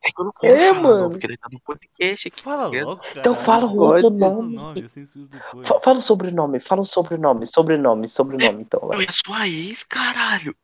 [0.02, 1.00] É que eu não quero É, falar, mano.
[1.02, 2.42] não, porque ele tá no podcast aqui.
[2.42, 2.86] Fala tá ligado?
[2.88, 3.20] logo, cara.
[3.20, 4.56] Então fala o outro Fala o nome.
[4.56, 8.80] nome, eu Fala o sobrenome, fala o sobrenome, sobrenome, sobrenome, então.
[8.80, 9.04] Vai.
[9.04, 10.56] é a sua ex, caralho.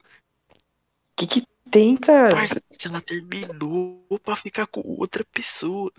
[1.12, 2.34] O que que tem, cara?
[2.34, 5.92] Parça, ela terminou pra ficar com outra pessoa.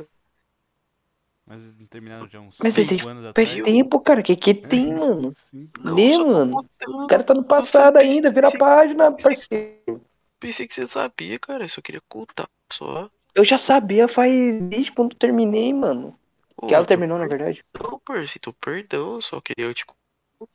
[1.45, 3.64] Mas eles não terminaram já uns Mas 5 ele anos Faz atrás?
[3.64, 5.32] tempo, cara, o que que tem, mano?
[5.32, 5.82] Cinco.
[5.82, 6.51] Não, Lê, só tô mano.
[6.53, 7.03] contando.
[7.03, 10.05] O cara tá no passado pensei- ainda, vira a pensei- página, parceiro.
[10.39, 11.66] Pensei que você sabia, cara.
[11.66, 12.47] Eu só queria contar.
[12.72, 13.09] Só.
[13.36, 14.32] Eu já sabia faz
[14.64, 16.18] desde quando terminei, mano.
[16.55, 17.64] Ô, Que ela terminou, na verdade.
[18.05, 18.38] Parça.
[18.38, 19.16] Então, perdão.
[19.16, 19.99] eu Só queria te contar.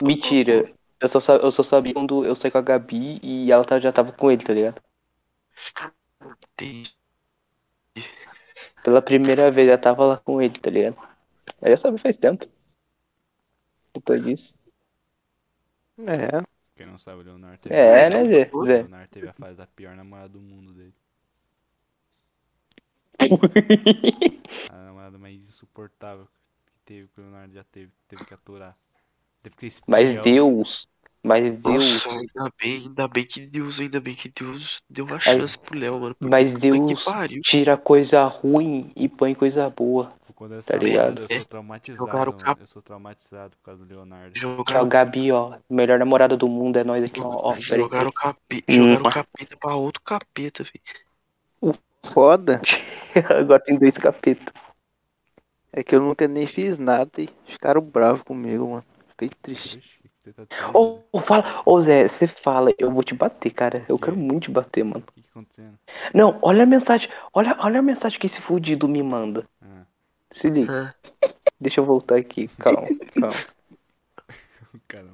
[0.03, 0.73] Mentira.
[1.01, 3.93] Eu só, eu só sabia quando eu saí com a Gabi e ela tá- já
[3.93, 4.83] tava com ele, tá ligado?
[6.53, 6.93] Entendi.
[8.83, 10.97] Pela primeira vez ela tava lá com ele, tá ligado?
[11.63, 12.47] Eu já sabia faz tempo.
[13.95, 14.55] Depois disso.
[15.99, 16.43] É.
[16.77, 18.51] Quem não sabe, o Leonardo teve, É, né, Zé?
[18.53, 18.61] o.
[18.63, 20.95] Leonardo teve a fase da pior namorada do mundo dele.
[24.71, 26.29] A namorada mais insuportável
[26.67, 28.77] que teve, que o Leonardo já teve, teve que aturar.
[29.57, 30.23] Teve que ser Mas.
[30.23, 30.89] Deus.
[31.23, 32.05] Mas Deus.
[32.05, 35.77] Nossa, ainda bem, ainda bem que Deus, ainda bem que Deus deu uma chance pro
[35.79, 36.17] Léo, mano.
[36.21, 37.05] Mas Deus
[37.43, 40.13] tira coisa ruim e põe coisa boa.
[40.35, 41.23] Quando eu Tá ligado?
[41.23, 44.31] eu sou traumatizado, Jogaram cap- Eu sou traumatizado por causa do Leonardo.
[44.33, 45.59] Que é o Jogaram, Gabi, ó.
[45.69, 47.51] Melhor namorada do mundo é nós aqui, ó.
[47.51, 48.95] ó jogaram, cape, Hum.
[48.95, 51.75] jogaram capeta pra outro capeta, velho.
[52.05, 52.63] Foda.
[53.37, 54.47] Agora tem dois capetas.
[55.73, 58.85] É que eu nunca nem fiz nada e ficaram bravos comigo, mano.
[59.19, 59.79] Fiquei triste.
[60.75, 61.03] Ô, né?
[61.13, 63.85] ô, fala, ô Zé, você fala, eu vou te bater, cara.
[63.89, 65.05] Eu quero muito te bater, mano.
[65.09, 65.79] O que que tá acontecendo?
[66.15, 69.47] Não, olha a mensagem, olha, olha a mensagem que esse fudido me manda.
[69.63, 69.87] Ah,
[70.33, 70.95] Se liga, Ah,
[71.61, 72.91] deixa eu voltar aqui, calma,
[73.21, 73.45] calma.
[74.75, 75.09] o cara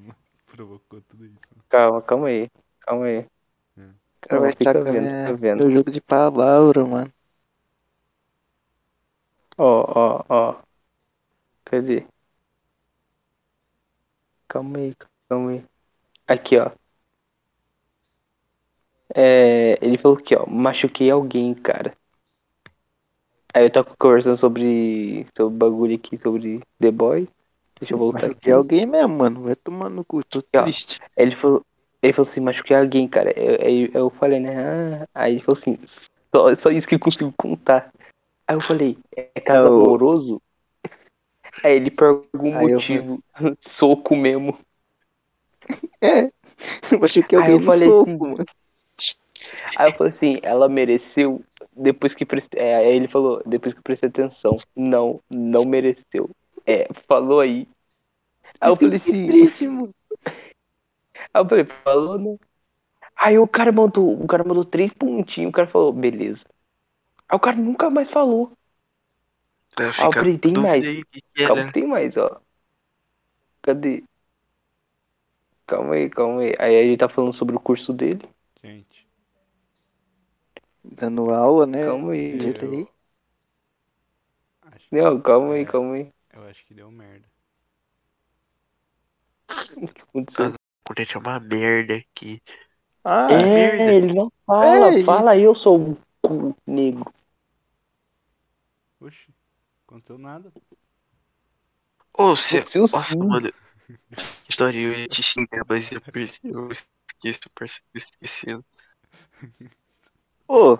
[0.46, 1.54] provocou tudo isso.
[1.68, 2.48] Calma, calma aí.
[2.80, 3.18] Calma aí.
[3.20, 5.62] O cara vai Fica estragar vendo, fica vendo.
[5.62, 7.12] meu jogo de palavra, mano.
[9.58, 9.64] Ó,
[10.02, 10.62] ó, ó.
[11.64, 12.06] Cadê?
[14.54, 14.94] Calma aí,
[15.28, 15.64] calma aí.
[16.28, 16.70] Aqui, ó.
[19.12, 20.46] É, ele falou aqui, ó.
[20.46, 21.96] Machuquei alguém, cara.
[23.52, 25.26] Aí eu tô conversando sobre.
[25.36, 27.28] sobre bagulho aqui, sobre The Boy.
[27.80, 28.28] Deixa eu voltar aqui.
[28.28, 29.42] Machuquei alguém mesmo, mano.
[29.42, 30.62] Vai tomar no cu, tô ó.
[30.62, 31.00] triste.
[31.16, 31.62] Ele falou,
[32.00, 33.36] ele falou assim, machuquei alguém, cara.
[33.36, 35.02] Eu, aí eu falei, né?
[35.02, 35.76] Ah, aí ele falou assim,
[36.32, 37.92] só, só isso que eu consigo contar.
[38.46, 40.40] Aí eu falei, é caso É o- amoroso?
[41.62, 43.22] Aí ele perguntou o Aí eu motivo.
[43.60, 44.58] Soco mesmo.
[46.00, 46.30] É.
[47.00, 48.44] Machuquei Aí alguém eu falei soco, assim, mano.
[49.76, 51.42] Aí eu falei assim, ela mereceu
[51.76, 52.60] depois que prestei.
[52.60, 54.56] É, aí ele falou, depois que eu prestei atenção.
[54.74, 56.30] Não, não mereceu.
[56.66, 57.68] É, falou aí.
[58.60, 59.26] Aí eu falei assim.
[59.26, 59.94] triste, mano.
[61.32, 62.36] Aí eu falei, falou, né?
[63.16, 66.44] Aí o cara mandou, o cara mandou três pontinhos, o cara falou, beleza.
[67.28, 68.52] Aí o cara nunca mais falou.
[69.76, 70.84] Pra Ah, ficar peraí, tem mais.
[70.84, 71.04] aí o
[71.36, 71.68] é, Calma, né?
[71.68, 72.40] que tem mais, ó.
[73.62, 74.04] Cadê?
[75.66, 76.54] Calma aí, calma aí.
[76.58, 78.26] Aí ele tá falando sobre o curso dele.
[78.62, 79.06] Gente,
[80.82, 81.84] Dando aula, né?
[81.84, 82.38] Calma aí.
[84.62, 85.66] Acho, Não, calma aí, É.
[85.66, 86.10] calma aí.
[86.34, 87.26] eu acho que deu merda.
[89.76, 90.52] O que aconteceu?
[90.86, 92.42] Quando é uma merda aqui.
[93.04, 93.96] Ah, é, merda.
[93.96, 94.92] ele não fala.
[94.92, 97.12] É, Fala aí, eu sou um cu negro.
[99.00, 99.33] Oxi,
[99.94, 100.52] aconteceu nada.
[102.12, 102.58] Ô, você.
[102.58, 103.20] Aconteceu Nossa, sim.
[103.28, 103.52] mano.
[104.48, 106.68] História, eu ia te xingar, mas eu, perce- eu
[107.20, 107.32] que eu
[107.94, 108.64] esquecendo.
[110.48, 110.78] ô,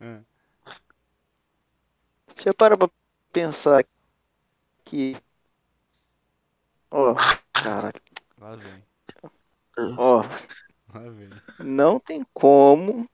[0.00, 0.24] Ah,
[2.34, 2.90] deixa eu parar pra
[3.32, 3.84] pensar
[4.84, 5.16] que.
[6.92, 7.14] Ó,
[7.52, 8.00] caralho.
[8.38, 8.84] lá vem,
[9.96, 10.24] Ó,
[10.94, 11.42] lá vem.
[11.58, 13.08] não tem como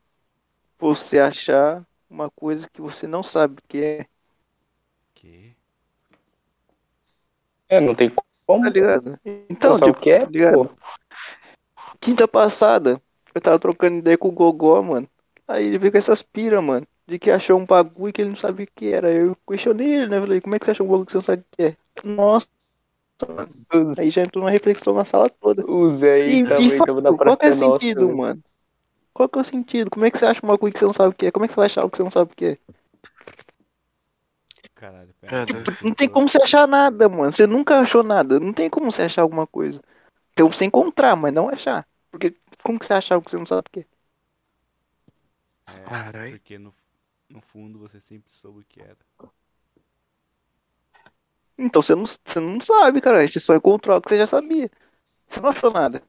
[0.78, 4.07] você achar uma coisa que você não sabe o que é,
[5.27, 5.57] Que?
[7.68, 8.12] É, não tem
[8.47, 8.64] como.
[8.64, 9.18] tá ligado?
[9.51, 10.55] Então, tipo, quer, tá ligado?
[10.55, 10.68] pô.
[12.01, 13.01] Quinta passada,
[13.35, 15.09] eu tava trocando ideia com o Gogó, mano.
[15.49, 16.87] Aí ele veio com essas pira, mano.
[17.07, 19.12] De que achou um bagulho que ele não sabia o que era.
[19.12, 20.20] Eu questionei ele, né?
[20.20, 21.77] Falei, como é que você achou um bagulho que você não sabe o que é?
[22.05, 22.49] Nossa,
[23.29, 23.95] mano.
[23.99, 25.64] Aí já entrou uma reflexão na sala toda.
[25.68, 27.79] O Zé E, aí aí, fato, tava na qual que é o Nossa.
[27.79, 28.43] sentido, mano?
[29.14, 29.91] Qual que é o sentido?
[29.91, 31.31] Como é que você acha um bagulho que você não sabe o que é?
[31.31, 32.59] Como é que você vai achar algo que você não sabe o que é?
[34.87, 35.76] Caralho, Cara, pera.
[35.82, 37.32] Não tem como você achar nada, mano.
[37.32, 38.39] Você nunca achou nada.
[38.39, 39.80] Não tem como você achar alguma coisa.
[40.34, 41.87] Tem como você encontrar, mas não achar.
[42.11, 43.87] Porque como que você achar algo que você não sabe o que é?
[45.66, 46.30] É, Caralho.
[46.30, 46.72] porque no,
[47.28, 48.97] no fundo você sempre soube o que era.
[51.59, 53.26] Então você não, você não sabe, cara.
[53.26, 54.70] Você só encontrou algo que você já sabia.
[55.26, 56.01] Você não achou nada.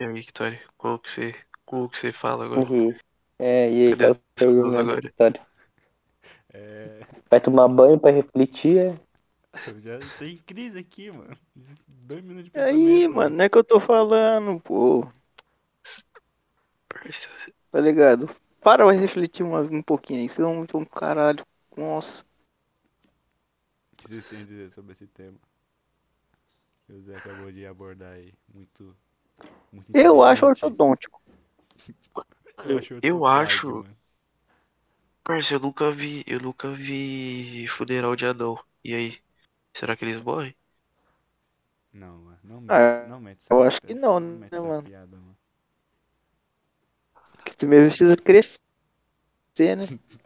[0.00, 1.32] E aí, Victoria, qual que você,
[1.66, 2.66] qual que você fala agora?
[2.66, 2.94] Uhum.
[3.46, 5.00] É, e aí, pessoas pergunta, agora?
[5.02, 5.46] Vitória.
[6.54, 9.00] É, Vai tomar banho pra refletir, é?
[9.68, 11.36] eu já tô em crise aqui, mano.
[11.86, 15.06] Dois minutos de E aí, pensamento, mano, não é que eu tô falando, pô.
[17.70, 18.34] Tá ligado?
[18.62, 20.28] Para, vai refletir uma, um pouquinho aí.
[20.30, 21.44] Senão vão um caralho.
[21.76, 22.24] Nossa.
[23.92, 25.36] O que vocês têm a dizer sobre esse tema?
[26.86, 28.32] Que o Zé acabou de abordar aí.
[28.54, 28.96] Muito.
[29.70, 31.20] muito Eu acho ortodôntico.
[32.58, 32.98] Eu acho.
[33.02, 33.84] Eu acho-.
[35.24, 38.58] Parça, eu nunca vi, eu nunca vi funeral de anão.
[38.84, 39.18] E aí?
[39.76, 40.54] Será que eles morrem?
[41.92, 42.38] Não, mano.
[42.44, 44.82] Não mete, Ah, não mete eu acho que não, mete né, mano?
[44.82, 45.36] piada, mano.
[47.44, 48.60] Que primeiro precisa crescer,
[49.76, 49.86] né?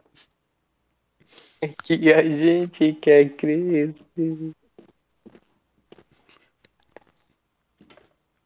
[1.83, 3.93] Que a gente quer crescer.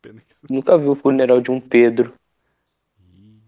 [0.02, 0.46] Pena que isso.
[0.50, 2.14] Nunca vi o funeral de um Pedro.
[3.00, 3.42] Ih,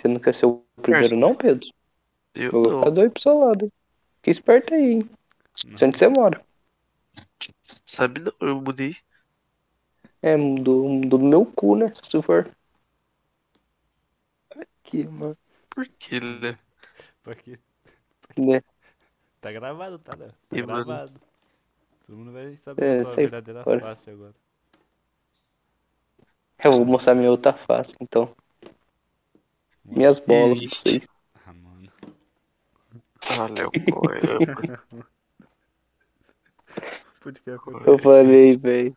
[0.00, 1.68] Você não quer ser o primeiro, não, Pedro?
[2.34, 3.72] Eu Vou colocar dois pro seu lado.
[4.18, 5.10] Fica esperto aí, hein?
[5.76, 6.44] Sei onde você mora.
[7.84, 8.96] Sabe não, eu mudei.
[10.22, 11.92] É, do, do meu cu, né?
[12.04, 12.50] Se for.
[14.82, 15.36] Que, mano.
[15.68, 16.58] Por que, né?
[17.22, 17.58] Pra quê?
[18.36, 18.62] Né?
[19.40, 20.30] Tá gravado, tá, né?
[20.48, 20.84] Tá E, mano?
[20.84, 21.20] gravado.
[22.06, 23.80] Todo mundo vai saber É, a sua verdadeira fora.
[23.80, 24.34] face agora.
[26.64, 28.34] Eu vou mostrar minha outra face, então.
[29.90, 30.80] Minhas bolas pra Ixi.
[30.82, 31.08] vocês.
[31.46, 31.82] Ah, mano.
[37.20, 37.34] Foi
[37.86, 38.96] Eu falei, velho.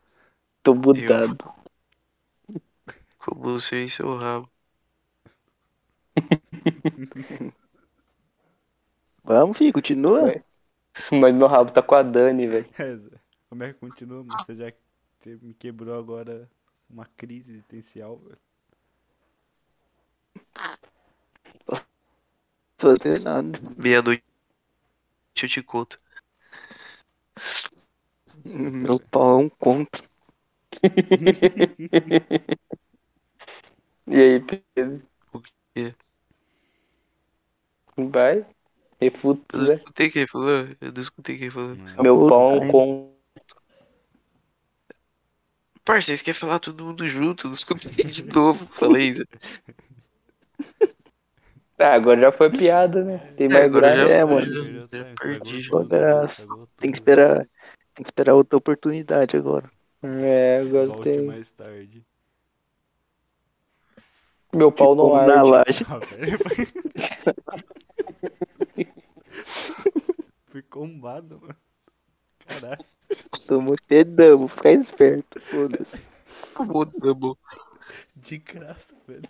[0.62, 1.52] Tô mudado.
[3.18, 4.48] Como você e seu rabo.
[9.24, 10.42] Vamos, filho, continua.
[11.10, 12.68] Mas meu rabo tá com a Dani, velho.
[12.78, 12.98] É.
[13.48, 14.44] Como é que continua, mano?
[14.44, 14.72] Você já
[15.40, 16.48] me quebrou agora
[16.88, 18.43] uma crise existencial, velho.
[22.78, 23.58] Fazer nada.
[23.76, 24.24] Meia-noite
[25.42, 26.00] eu te conto.
[28.44, 30.02] Meu pau é um conto.
[34.06, 34.40] E aí,
[34.74, 35.02] Pedro?
[35.32, 35.94] O quê?
[37.96, 38.46] Vai?
[39.00, 39.74] Refuta, Eu não né?
[39.76, 40.50] escutei quem falou.
[40.80, 41.76] Eu não escutei quem falou.
[41.76, 43.14] Meu pau é um com.
[45.84, 47.46] Parça, vocês querem falar todo mundo junto?
[47.46, 48.66] Não escutei de novo.
[48.74, 49.24] Falei isso.
[51.76, 53.18] Ah, agora já foi piada, né?
[53.36, 54.08] Tem É, mais agora graça.
[54.08, 54.46] já- É, já- mano.
[54.46, 55.68] já time, perdi.
[55.74, 56.28] Agora
[56.78, 57.38] Tem que esperar.
[57.94, 59.68] Tem que esperar outra oportunidade agora.
[60.02, 61.26] É, agora Volte tem.
[61.26, 62.04] mais tarde.
[64.52, 65.50] Meu pau não Como na arde.
[65.50, 65.84] laje.
[65.90, 65.98] Ah,
[70.46, 71.56] Fui combado, mano.
[72.46, 72.84] Caralho.
[73.46, 75.40] Tomou pedamo, fica esperto.
[75.40, 75.98] Foda-se.
[76.54, 77.34] Acabou, double.
[78.14, 79.28] De graça, velho.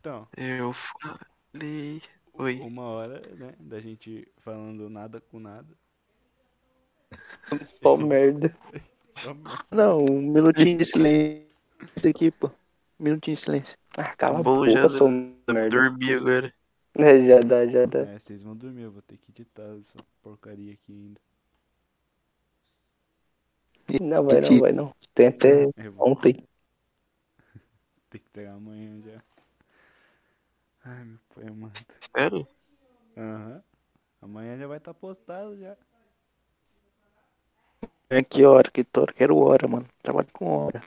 [0.00, 2.02] Então, Eu falei.
[2.34, 2.60] Oi.
[2.64, 5.68] uma hora, né, da gente falando nada com nada.
[7.80, 8.54] Só merda.
[9.70, 11.46] Não, um minutinho de silêncio
[12.10, 12.48] aqui, pô.
[12.98, 13.78] Um minutinho de silêncio.
[13.96, 15.78] Ah, cala a Bom, boca, já sou merda.
[16.16, 16.52] agora.
[16.96, 18.00] É, já dá, já dá.
[18.00, 21.20] É, vocês vão dormir, eu vou ter que editar essa porcaria aqui ainda.
[24.00, 24.94] Não, vai não, vai não.
[25.14, 25.68] Tem até
[25.98, 26.44] ontem.
[28.14, 29.20] Ter que pegar amanhã já.
[30.84, 31.86] Ai, meu pai amado.
[32.16, 32.46] Sério?
[33.16, 33.62] Aham.
[34.22, 35.76] Amanhã já vai estar postado já.
[38.08, 39.86] É que hora, que hora, quero hora, mano.
[40.00, 40.82] Trabalho com hora.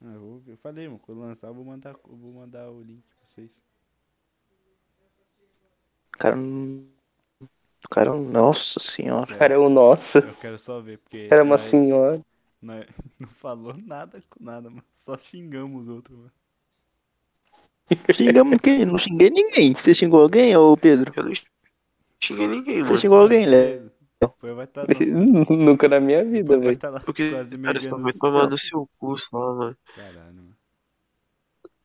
[0.00, 2.82] Ah, eu, vou- eu falei, mano, quando lançar eu vou mandar, eu vou mandar o
[2.82, 3.62] link pra vocês.
[6.14, 6.86] O cara não.
[7.84, 9.34] O cara, nossa senhora.
[9.34, 10.18] O cara é o nosso.
[10.18, 12.24] Eu quero só ver, porque cara é uma nós- senhora.
[12.62, 12.86] Nós
[13.18, 14.84] não falou nada com nada, mano.
[14.92, 16.32] Só xingamos os outros, mano.
[18.12, 18.86] Xingamos quem?
[18.86, 19.74] Não xinguei ninguém.
[19.74, 21.12] Você xingou alguém, ô Pedro?
[21.16, 21.32] Eu não
[22.20, 22.98] xinguei ninguém, Você mano.
[22.98, 23.90] xingou alguém, Léo?
[24.20, 25.12] Depois vai estar nosso...
[25.52, 26.70] Nunca na minha vida, velho.
[26.72, 29.76] estar lá Porque, quase cara, você vai tomar no seu cu só, mano.
[29.96, 30.56] Caralho, mano.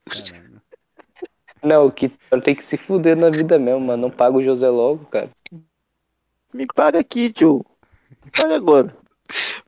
[0.05, 0.61] Caralho.
[1.63, 2.09] Não, que
[2.45, 4.03] tem que se fuder na vida mesmo, mano.
[4.03, 5.32] Não paga o José logo, cara.
[6.53, 7.65] Me paga aqui, tio.
[8.23, 8.95] Me paga agora.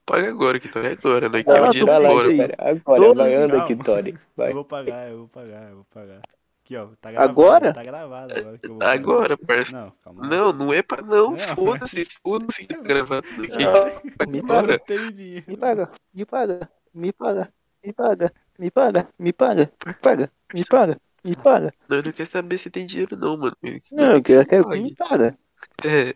[0.06, 1.44] Paga agora, que é agora, né?
[1.44, 2.30] Que é o dia lá, fora.
[2.30, 2.38] aí.
[2.38, 2.56] cara.
[2.58, 3.84] Agora, Todo vai, anda legal, aqui, mano.
[3.84, 4.18] Tori.
[4.36, 4.50] Vai.
[4.50, 6.22] Eu vou pagar, eu vou pagar, eu vou pagar.
[6.64, 7.32] Aqui, ó, tá gravado.
[7.32, 7.74] Agora?
[7.74, 8.94] Tá gravado agora que eu vou pagar.
[8.94, 9.72] Agora, parça.
[9.72, 10.28] Não, calma.
[10.28, 11.32] Não, não é pra não.
[11.32, 13.64] Não, Foda-se, foda-se que tá gravando aqui.
[13.64, 15.46] Ah, me paga, não tenho dinheiro.
[15.48, 17.54] me paga, me paga, me paga,
[17.84, 21.74] me paga, me paga, me paga, me paga, me paga, me paga.
[21.88, 23.56] Não, eu não quero saber se tem dinheiro, não, mano.
[23.92, 25.38] Não, eu quero, eu quero que me paga.
[25.84, 26.16] É,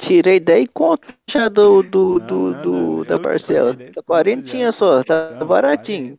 [0.00, 3.72] Tirei 10 conto já do, do, Não, do, não, do- não, da parcela.
[3.72, 6.18] paguei 10 Tá quarentinha só, tá Então, baratinho.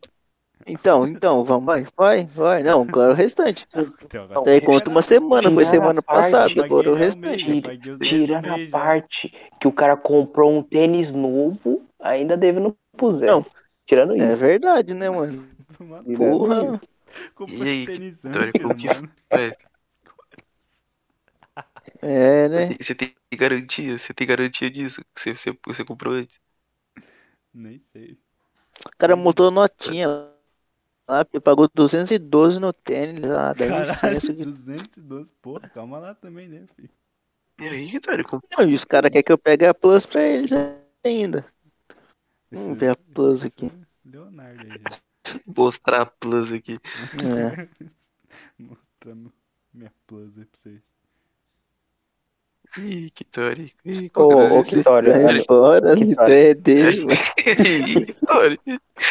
[0.66, 2.62] Então, então, vamos, vai, vai, vai.
[2.62, 3.66] Não, agora o restante.
[4.04, 7.44] Então, que conta uma semana, foi semana a parte, passada, agora o restante.
[7.44, 13.28] do Tirando a parte que o cara comprou um tênis novo, ainda deve no puser.
[13.28, 13.44] Não.
[13.86, 14.40] Tirando É isso.
[14.40, 15.44] verdade, né, mano?
[16.16, 16.80] Porra.
[17.48, 19.08] E aí, tênis Vitória, Anker, como que mano.
[19.30, 19.56] faz?
[22.00, 22.76] É, né?
[22.80, 23.98] Você tem garantia?
[23.98, 25.02] Você tem garantia disso?
[25.14, 26.40] Que você, você, você comprou antes?
[27.52, 28.18] Nem sei.
[28.86, 30.08] O cara montou notinha
[31.08, 33.22] lá, pagou 212 no tênis.
[33.22, 33.96] Dá licença.
[33.96, 36.90] Caralho, que- 212, porra, calma lá também, né, filho?
[37.60, 40.22] E aí, Vitória, como Não, e os caras querem que eu pegue a Plus pra
[40.22, 40.50] eles
[41.04, 41.44] ainda.
[42.50, 43.70] Vamos Esse- ver a Plus aqui.
[44.04, 45.02] Leonardo aí
[45.46, 46.78] mostrar a plus aqui?
[46.84, 47.68] É.
[48.58, 49.32] Mostrando
[49.72, 50.82] minha plus aí pra vocês.
[52.78, 53.72] Ih, Kitori.
[53.84, 55.10] Ih, oh, oh, Kitori.
[55.12, 57.04] Agora me pede.
[58.06, 58.58] Kitori.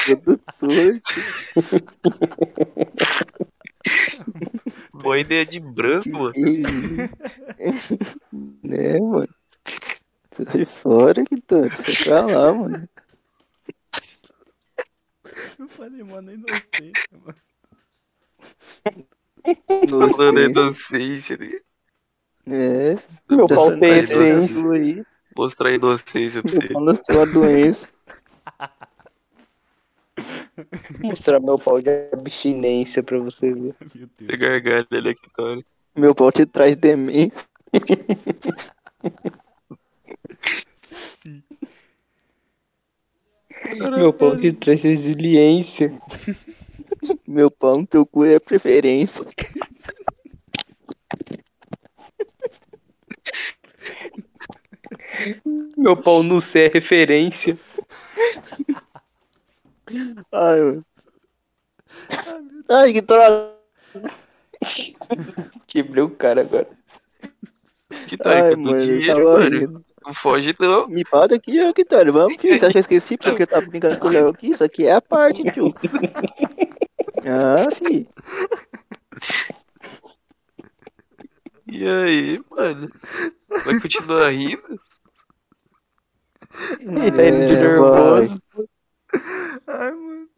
[0.06, 1.14] Tudo é torto.
[4.94, 6.34] Boa ideia de branco, mano.
[8.64, 9.30] né, mano?
[10.32, 11.70] Sai fora, Kitori.
[11.70, 12.90] Sai pra lá, mano.
[15.60, 17.38] Eu falei, mano, é inocência, mano.
[19.84, 20.18] Inocência.
[20.18, 21.60] Mano, é inocência, né?
[22.54, 22.98] É.
[23.30, 24.72] Meu tá pau sendo tem essência.
[24.72, 25.04] aí.
[25.38, 26.68] Mostrar a inocência pra você.
[26.74, 27.88] Falando a sua doença.
[31.02, 33.74] Mostrar meu pau de abstinência pra você ver.
[33.96, 34.40] Meu Você Deus.
[34.40, 35.66] gargalha ali, a Vitória.
[35.96, 37.32] Meu pau te traz demência.
[41.24, 41.42] Sim.
[43.96, 45.90] Meu pau te traz resiliência.
[47.26, 49.26] Meu pau no teu cu é preferência.
[55.78, 57.58] Meu pau no C é referência.
[60.32, 60.86] Ai, mano.
[62.70, 63.52] Ai, que droga.
[65.68, 66.68] Quebrei o cara agora.
[67.92, 69.60] Ai, que eu mano, dinheiro, tava mano.
[69.60, 69.86] rindo.
[70.06, 70.88] Não foge, não.
[70.88, 71.72] Me paga aqui, ô.
[72.12, 72.58] Vamos, tio.
[72.58, 74.50] Você acha que eu esqueci porque eu tava brincando com o Léo aqui?
[74.52, 75.74] Isso aqui é a parte, tio.
[77.24, 78.10] Ah, fi.
[81.68, 82.92] E aí, mano?
[83.64, 84.80] Vai continuar rindo?
[86.96, 88.42] Ele tá indo de É, nervoso.
[89.68, 90.30] Ai, mano.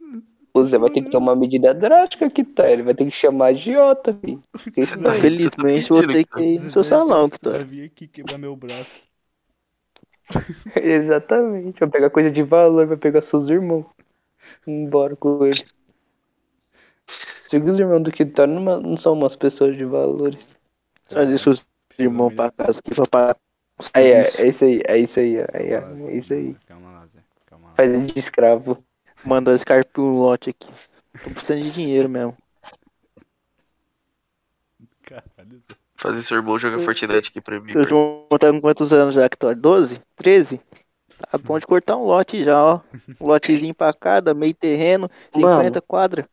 [0.54, 2.70] O Zé vai ter que tomar medida drástica aqui, tá?
[2.72, 4.42] Ele vai ter que chamar a agiota, filho.
[4.96, 5.20] Vai.
[5.20, 7.66] tá Infelizmente, eu vou ter que ir no seu salão, Vai Vitória.
[7.66, 9.02] vir aqui quebrar meu braço.
[10.76, 11.80] Exatamente.
[11.80, 13.86] Vai pegar coisa de valor, vai pegar seus irmãos.
[14.68, 15.64] Ir embora com ele.
[17.50, 20.58] Que os irmãos do Kitório não, não são umas pessoas de valores.
[21.08, 21.66] Trazer seus
[22.00, 23.36] irmãos pra casa aqui pra pagar.
[23.36, 23.43] os
[23.94, 25.74] Aí é, é isso aí, é isso aí, é, é,
[26.10, 26.56] é isso aí.
[26.68, 27.20] Calma lá, Zé.
[27.48, 27.74] Calma lá.
[27.76, 28.84] Faz ele de escravo.
[29.26, 30.68] Manda escarpir um lote aqui.
[31.24, 32.36] Tô precisando de dinheiro mesmo.
[35.04, 35.76] Caralho, Zé.
[35.96, 37.72] Fazer seu irmão jogar Fortnite aqui pra mim.
[37.72, 39.56] Seus irmãos tá com quantos anos já, Vitória?
[39.56, 40.02] 12?
[40.16, 40.60] 13?
[41.32, 42.82] Tá bom de cortar um lote já, ó.
[43.22, 46.26] Um lotezinho pra cada, meio terreno, 50 Mano, quadras.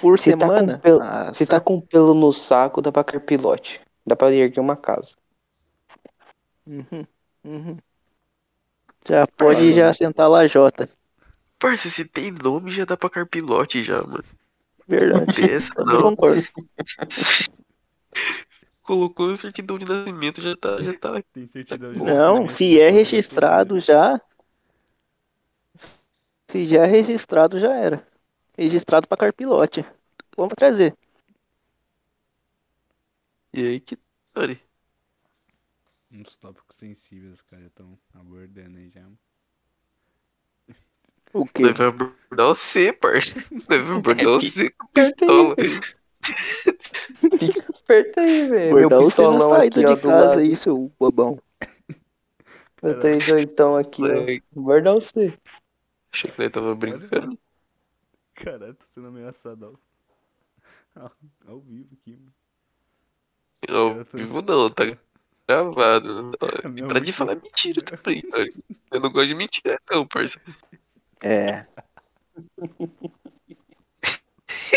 [0.00, 0.78] Por você tá semana.
[0.78, 1.34] pelo- Nossa.
[1.34, 3.80] Se tá com pelo no saco, dá pra carpilote.
[4.06, 5.12] Dá pra erguer uma casa.
[6.68, 7.06] Uhum,
[7.44, 7.76] uhum.
[9.08, 10.86] Já pode já sentar lá, Jota.
[11.58, 14.24] Parça, se tem nome, já dá pra carpilote já, mano.
[14.86, 15.42] Verdade.
[15.86, 16.02] Não.
[16.02, 16.46] concordo.
[18.82, 21.22] Colocou certidão de nascimento, já tá, já tá.
[21.32, 24.20] Tem certidão de Não, nascimento, se é registrado já.
[26.50, 28.06] Se já é registrado, já era.
[28.56, 29.84] Registrado pra carpilote.
[30.36, 30.94] Vamos trazer.
[33.52, 33.98] E aí que
[34.34, 34.67] olha, né?
[36.10, 39.06] Uns tópicos sensíveis, os caras estão abordando aí já.
[41.34, 41.72] O quê?
[41.72, 43.34] vai abordar você, parça.
[43.52, 45.54] Nós vai abordar você com pistola.
[45.58, 45.68] aí,
[47.38, 48.74] Fica esperto aí, velho.
[48.74, 50.38] Meu pistolão saída aqui, ó, de do casa lado.
[50.40, 51.38] aí, seu bobão.
[52.82, 54.60] Eu tenho doitão aqui, ó.
[54.60, 55.38] Guardar você.
[56.12, 57.38] Achei que nós tava brincando.
[58.34, 59.66] Caralho, tô sendo ameaçado
[60.94, 61.12] ao, ao,
[61.46, 62.32] ao vivo aqui, mano.
[63.68, 64.84] Ao vivo não, tá
[65.48, 66.32] gravado.
[66.70, 68.50] Meu Para de muito- falar mentira também, cara.
[68.92, 70.40] Eu não gosto de mentira, não, parça.
[71.22, 71.66] É.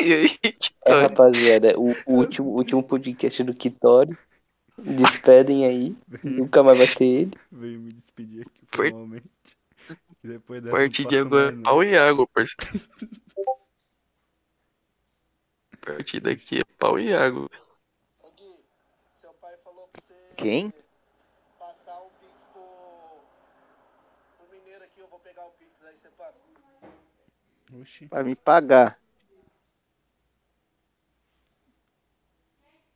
[0.04, 0.40] E aí,
[0.86, 4.18] É, rapaziada, o, o último, o último podcast do Kitori.
[4.78, 5.96] Despedem aí.
[6.24, 7.38] Nunca mais vai ter ele.
[7.52, 9.30] Veio me despedir aqui Por- formalmente.
[10.24, 11.64] E depois A dessa partir de agora, mais, não.
[11.64, 12.56] pau e água, parça.
[15.74, 17.48] A partir daqui é pau e água.
[19.18, 20.74] Seu pai falou pra você Quem?
[21.60, 22.64] passar o Pix pro,
[24.38, 26.40] pro mineiro aqui, eu vou pegar o Pix, aí você passa.
[27.80, 29.00] Oxi, Vai me pagar.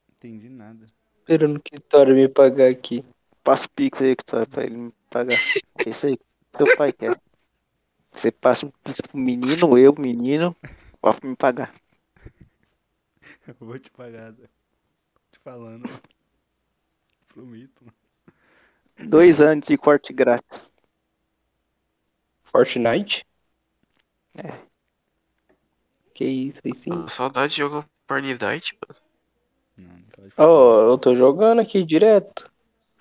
[0.10, 0.88] entendi nada.
[1.20, 3.06] Esperando o Kitori me pagar aqui.
[3.44, 5.38] Passa o Pix aí, que tá pra ele me pagar.
[5.86, 6.26] É isso aí que
[6.58, 7.20] seu pai quer.
[8.12, 10.56] Você passa o Pix pro menino, eu, menino,
[11.00, 11.72] pode me pagar.
[13.48, 14.48] Eu vou te pagar, Zé.
[15.32, 15.84] Te falando.
[17.36, 17.84] Prometo.
[19.10, 20.72] Dois anos de corte grátis.
[22.46, 23.28] Fortnite?
[24.38, 24.58] É.
[26.14, 27.08] Que isso aí sim.
[27.10, 29.02] Saudade de jogar Fortnite, mano.
[29.78, 32.50] Não, não pode Ó, eu tô jogando aqui direto.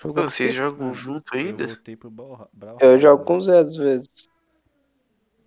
[0.01, 1.67] Pô, Jogou Vocês jogam junto Eu ainda?
[1.69, 2.85] voltei pro Brawlha- Brawlhalla.
[2.93, 4.09] Eu jogo com o Zé às vezes.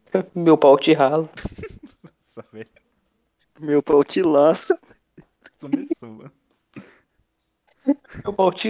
[0.34, 1.30] Meu pau te rala.
[2.38, 2.48] Nossa.
[3.60, 4.80] Meu pau te laça.
[5.60, 6.32] Começou, mano.
[8.24, 8.70] Meu pau te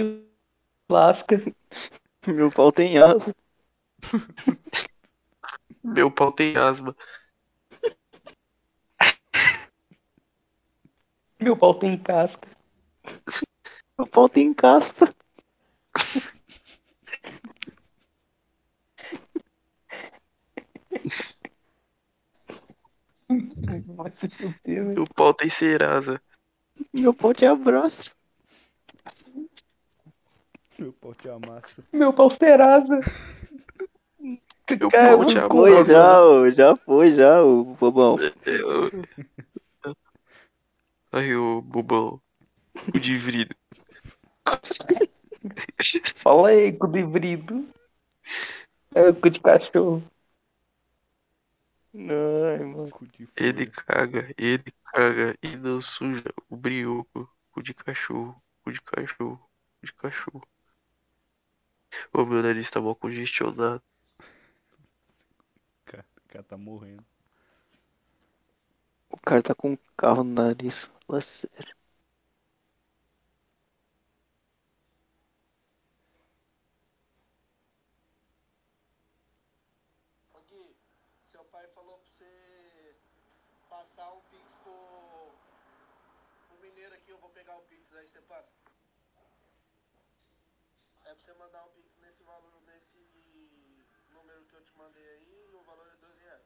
[0.90, 1.36] lasca.
[2.26, 3.34] Meu pau tem asa.
[5.82, 6.94] Meu pau tem asma.
[11.40, 12.48] Meu pau tem casca.
[13.96, 15.12] Meu pau tem caspa.
[24.94, 26.20] Meu pau tem cerasa.
[26.92, 28.17] Meu pau te abraça.
[30.78, 31.84] Meu pau te amassa.
[31.92, 33.00] Meu pau serasa.
[34.70, 35.92] Meu Cara, pau te Foi amassa.
[35.92, 38.16] já, já foi já, o bobão.
[41.10, 42.20] Ai, ô bobão.
[42.94, 43.56] O de vidro.
[46.16, 47.68] Fala aí, cu de vrido.
[48.94, 50.02] É cu de cachorro.
[51.94, 52.90] Ai, mano.
[53.36, 57.28] Ele caga, ele caga e não suja o brioco.
[57.50, 59.50] Cu de cachorro, cu de cachorro,
[59.82, 60.46] de cachorro.
[62.12, 63.82] Ô, meu nariz tá mal congestionado.
[64.20, 64.24] O
[65.86, 67.04] cara, o cara tá morrendo.
[69.10, 70.84] O cara tá com um carro no nariz.
[71.06, 71.74] Fala sério.
[80.34, 80.76] Ô Gui,
[81.26, 82.96] seu pai falou pra você
[83.70, 85.27] passar um Pix pro
[86.58, 88.52] mineiro aqui, eu vou pegar o Pix, aí você passa.
[91.04, 92.98] É pra você mandar um Pix nesse valor, nesse
[94.12, 96.42] número que eu te mandei aí, e o valor é 12 reais.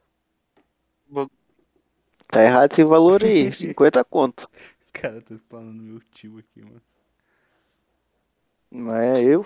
[2.27, 3.51] Tá errado esse valor aí.
[3.53, 4.49] 50 conto.
[4.91, 6.81] Cara, tô explanando meu tio aqui, mano.
[8.71, 9.45] Não é eu?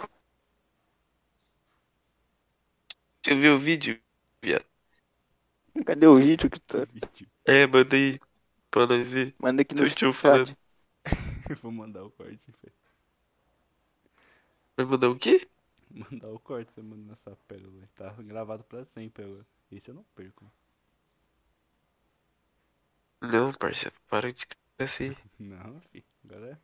[3.22, 4.00] Você viu o vídeo,
[4.42, 4.66] viado?
[5.86, 6.80] Cadê o vídeo que tá?
[7.46, 8.20] É, manda aí
[8.78, 9.34] pra nós ver.
[9.40, 10.22] Manda aqui no tio chat.
[10.22, 10.58] falando.
[11.50, 12.76] Eu vou mandar o corte, velho.
[14.76, 15.48] Vai mandar o quê?
[15.90, 17.84] Mandar o corte, você manda nessa pérola.
[17.96, 19.46] Tá gravado pra sempre agora.
[19.72, 20.52] Esse eu não perco.
[23.20, 24.46] Não, parceiro, para de
[24.78, 25.16] assim.
[25.40, 26.06] Não, fi.
[26.24, 26.58] Agora é.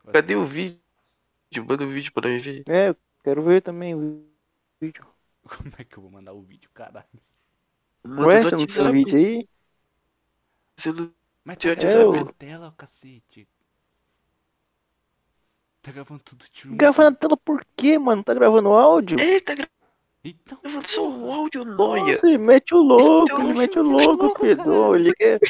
[0.00, 0.78] Agora Cadê o vídeo?
[1.66, 2.62] Manda o vídeo pra nós ver.
[2.68, 4.26] É, eu quero ver também o
[4.78, 5.06] vídeo.
[5.42, 7.06] Como é que eu vou mandar o vídeo, caralho?
[8.04, 9.48] Manda Ué, você não tem vídeo aí?
[10.76, 11.21] Você não...
[11.44, 13.48] Mas tá gravando eu- na tela, cacete.
[15.82, 16.74] Tá gravando tudo tio.
[16.76, 18.22] Gravando na tela por quê, mano?
[18.22, 19.18] Tá gravando áudio?
[19.18, 19.54] É, tá
[20.24, 22.12] Então, gravando só o áudio noia.
[22.12, 24.94] Nossa, ele mete o louco, Então, ele mete o mete o louco, caralho.
[24.96, 25.40] Ele quer.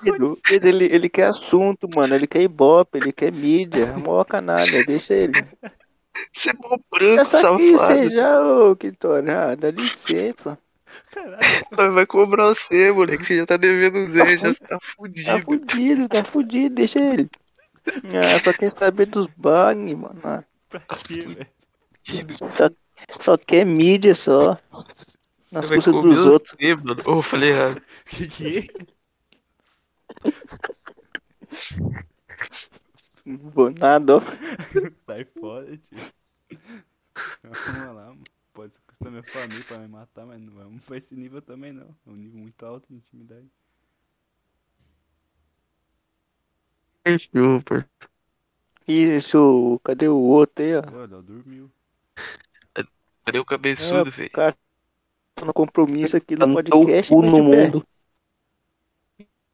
[0.00, 0.38] filho,
[0.68, 2.14] Ele, ele quer assunto, mano.
[2.14, 3.86] Ele quer ibope, ele quer mídia.
[3.98, 5.32] Mó canalha, deixa ele.
[6.32, 7.94] Você é mó branco, Essa aqui safado.
[8.00, 9.30] você já, ô Kitori.
[9.30, 10.56] Ah, dá licença.
[11.10, 11.40] Caralho.
[11.94, 13.24] Vai cobrar você, moleque.
[13.24, 15.42] Você já tá devendo o Zé, já tá Tá fudido.
[15.42, 17.30] fudido, tá fudido, deixa ele.
[17.86, 20.20] Ah, só quer saber dos bugs, mano.
[20.24, 21.46] Ah, Pra quê, velho?
[22.52, 22.70] Só,
[23.20, 24.56] só quer mídia só.
[25.50, 26.54] Nas custas dos outros.
[26.58, 27.02] você, mano.
[27.06, 27.82] Eu falei errado.
[28.06, 28.70] Que que?
[33.24, 34.20] Não vou nada, ó.
[35.06, 35.98] Sai fora, tio.
[37.42, 38.22] Vamos lá, mano.
[38.54, 41.94] Pode custar minha família pra me matar, mas não vamos pra esse nível também não.
[42.06, 43.50] É um nível muito alto de intimidade.
[47.64, 47.82] Pô.
[48.86, 50.82] Isso, cadê o outro aí, ó?
[50.92, 51.70] Olha, dormiu.
[53.24, 54.30] Cadê o É, cabeçudo, o velho?
[54.30, 54.56] cara
[55.34, 57.08] tá no compromisso aqui Tá do no podcast.
[57.08, 57.86] cu mas no mundo.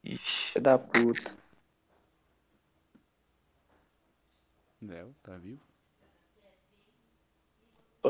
[0.05, 0.59] Ixi.
[0.61, 1.37] Da puta.
[4.83, 5.63] Léo, tá vivo?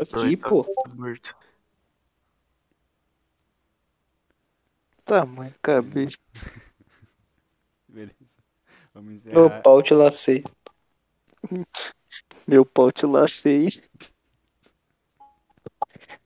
[0.06, 0.64] Tô aqui, tá pô.
[0.96, 1.36] morto.
[5.04, 6.18] Tamanho, cabeça.
[7.88, 8.42] Beleza.
[8.94, 9.62] Vamos Meu encerrar.
[9.62, 10.44] pau te lacei.
[12.46, 13.68] Meu pau te lacei.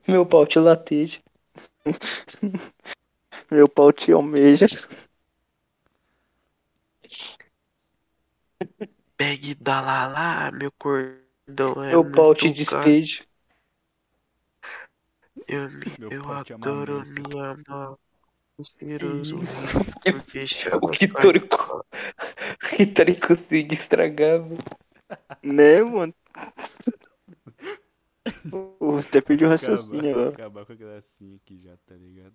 [0.07, 1.21] Meu pau te lateja.
[3.51, 4.67] Meu pau te almeja.
[9.17, 13.25] Pegue da lá, meu cordão é Meu pau te despeja.
[15.49, 17.97] Eu, me, Meu eu adoro me amar.
[18.59, 19.37] O cheiroso
[20.83, 21.85] O chama Kitori, co-
[22.63, 24.59] o Kitori consegue estragar, velho.
[25.43, 26.15] Né, mano?
[28.81, 30.39] Você até perdeu o Acabar, raciocínio agora.
[30.39, 32.35] acabar com a gracinha aqui já, tá ligado?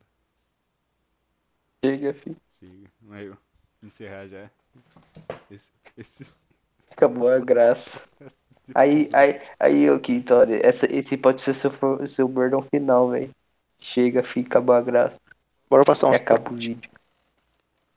[1.84, 2.38] Chega, filho.
[2.60, 2.92] Chega.
[3.02, 3.38] Mas eu
[3.84, 4.50] encerrar já.
[5.52, 5.72] Esse.
[5.98, 6.26] Esse.
[6.92, 7.90] Acabou a graça.
[8.76, 11.72] Aí, aí, aí, ô Kitori, essa, esse pode ser seu,
[12.08, 13.34] seu bordão final, velho.
[13.80, 15.20] Chega, fica, acabou a graça.
[15.70, 16.90] Bora passar E uns acaba o vídeo.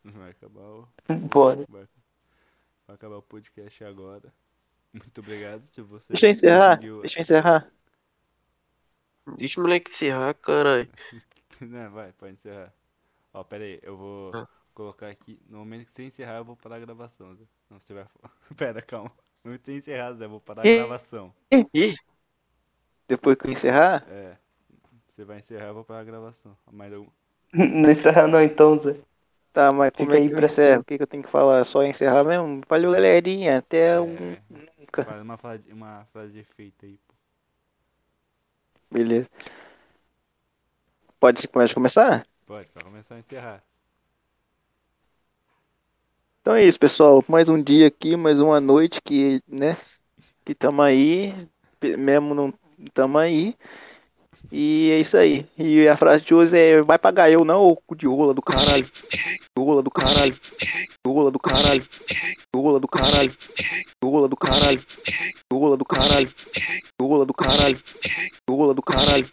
[0.04, 0.88] Vai acabar o.
[1.28, 1.64] Bora.
[1.68, 1.84] Vai,
[2.86, 4.32] vai acabar o podcast agora.
[4.92, 6.76] Muito obrigado se você Deixa eu encerrar.
[6.76, 7.70] conseguiu- Deixa eu encerrar.
[9.36, 10.88] Deixa o moleque encerrar, caralho.
[11.60, 12.72] Não, vai, pode encerrar.
[13.32, 14.48] Ó, pera aí, eu vou Ah.
[14.74, 15.40] colocar aqui.
[15.48, 17.34] No momento que você encerrar, eu vou parar a gravação.
[17.36, 17.44] Zé.
[17.70, 18.06] Não, você vai.
[18.56, 19.12] Pera, calma.
[19.44, 21.34] Você encerrar, Zé, eu vou parar a gravação.
[21.74, 21.94] Ih,
[23.08, 24.36] Depois que eu encerrar, É.
[25.08, 26.56] Você vai encerrar, eu vou parar a gravação.
[26.72, 27.06] Mas eu.
[27.52, 28.96] Não encerra não então, Zé.
[29.52, 30.80] tá, mas como Fica é aí que eu encerro?
[30.80, 31.64] O que, que eu tenho que falar?
[31.64, 32.60] Só encerrar mesmo?
[32.68, 33.58] Valeu, galerinha.
[33.58, 34.14] Até um.
[34.16, 34.40] É,
[34.78, 35.04] Nunca.
[35.04, 37.14] faz uma frase, uma frase de efeito aí, pô.
[38.90, 39.28] Beleza.
[41.20, 42.26] Pode, pode começar?
[42.46, 43.62] Pode, pra começar a encerrar.
[46.40, 47.22] Então é isso, pessoal.
[47.28, 49.76] Mais um dia aqui, mais uma noite que, né?
[50.44, 51.34] Que tamo aí.
[51.98, 52.54] Mesmo não
[52.94, 53.54] tamo aí.
[54.52, 55.46] E é isso aí.
[55.58, 58.42] E a frase de hoje é: vai pagar eu não, ô cu de rola do
[58.42, 58.90] caralho.
[59.58, 60.38] Rola do caralho.
[61.06, 61.86] Rola do caralho.
[62.54, 63.36] Rola do caralho.
[64.02, 64.86] Rola do caralho.
[65.52, 66.34] Rola do caralho.
[67.00, 67.82] Rola do caralho.
[68.48, 69.30] Rola do caralho.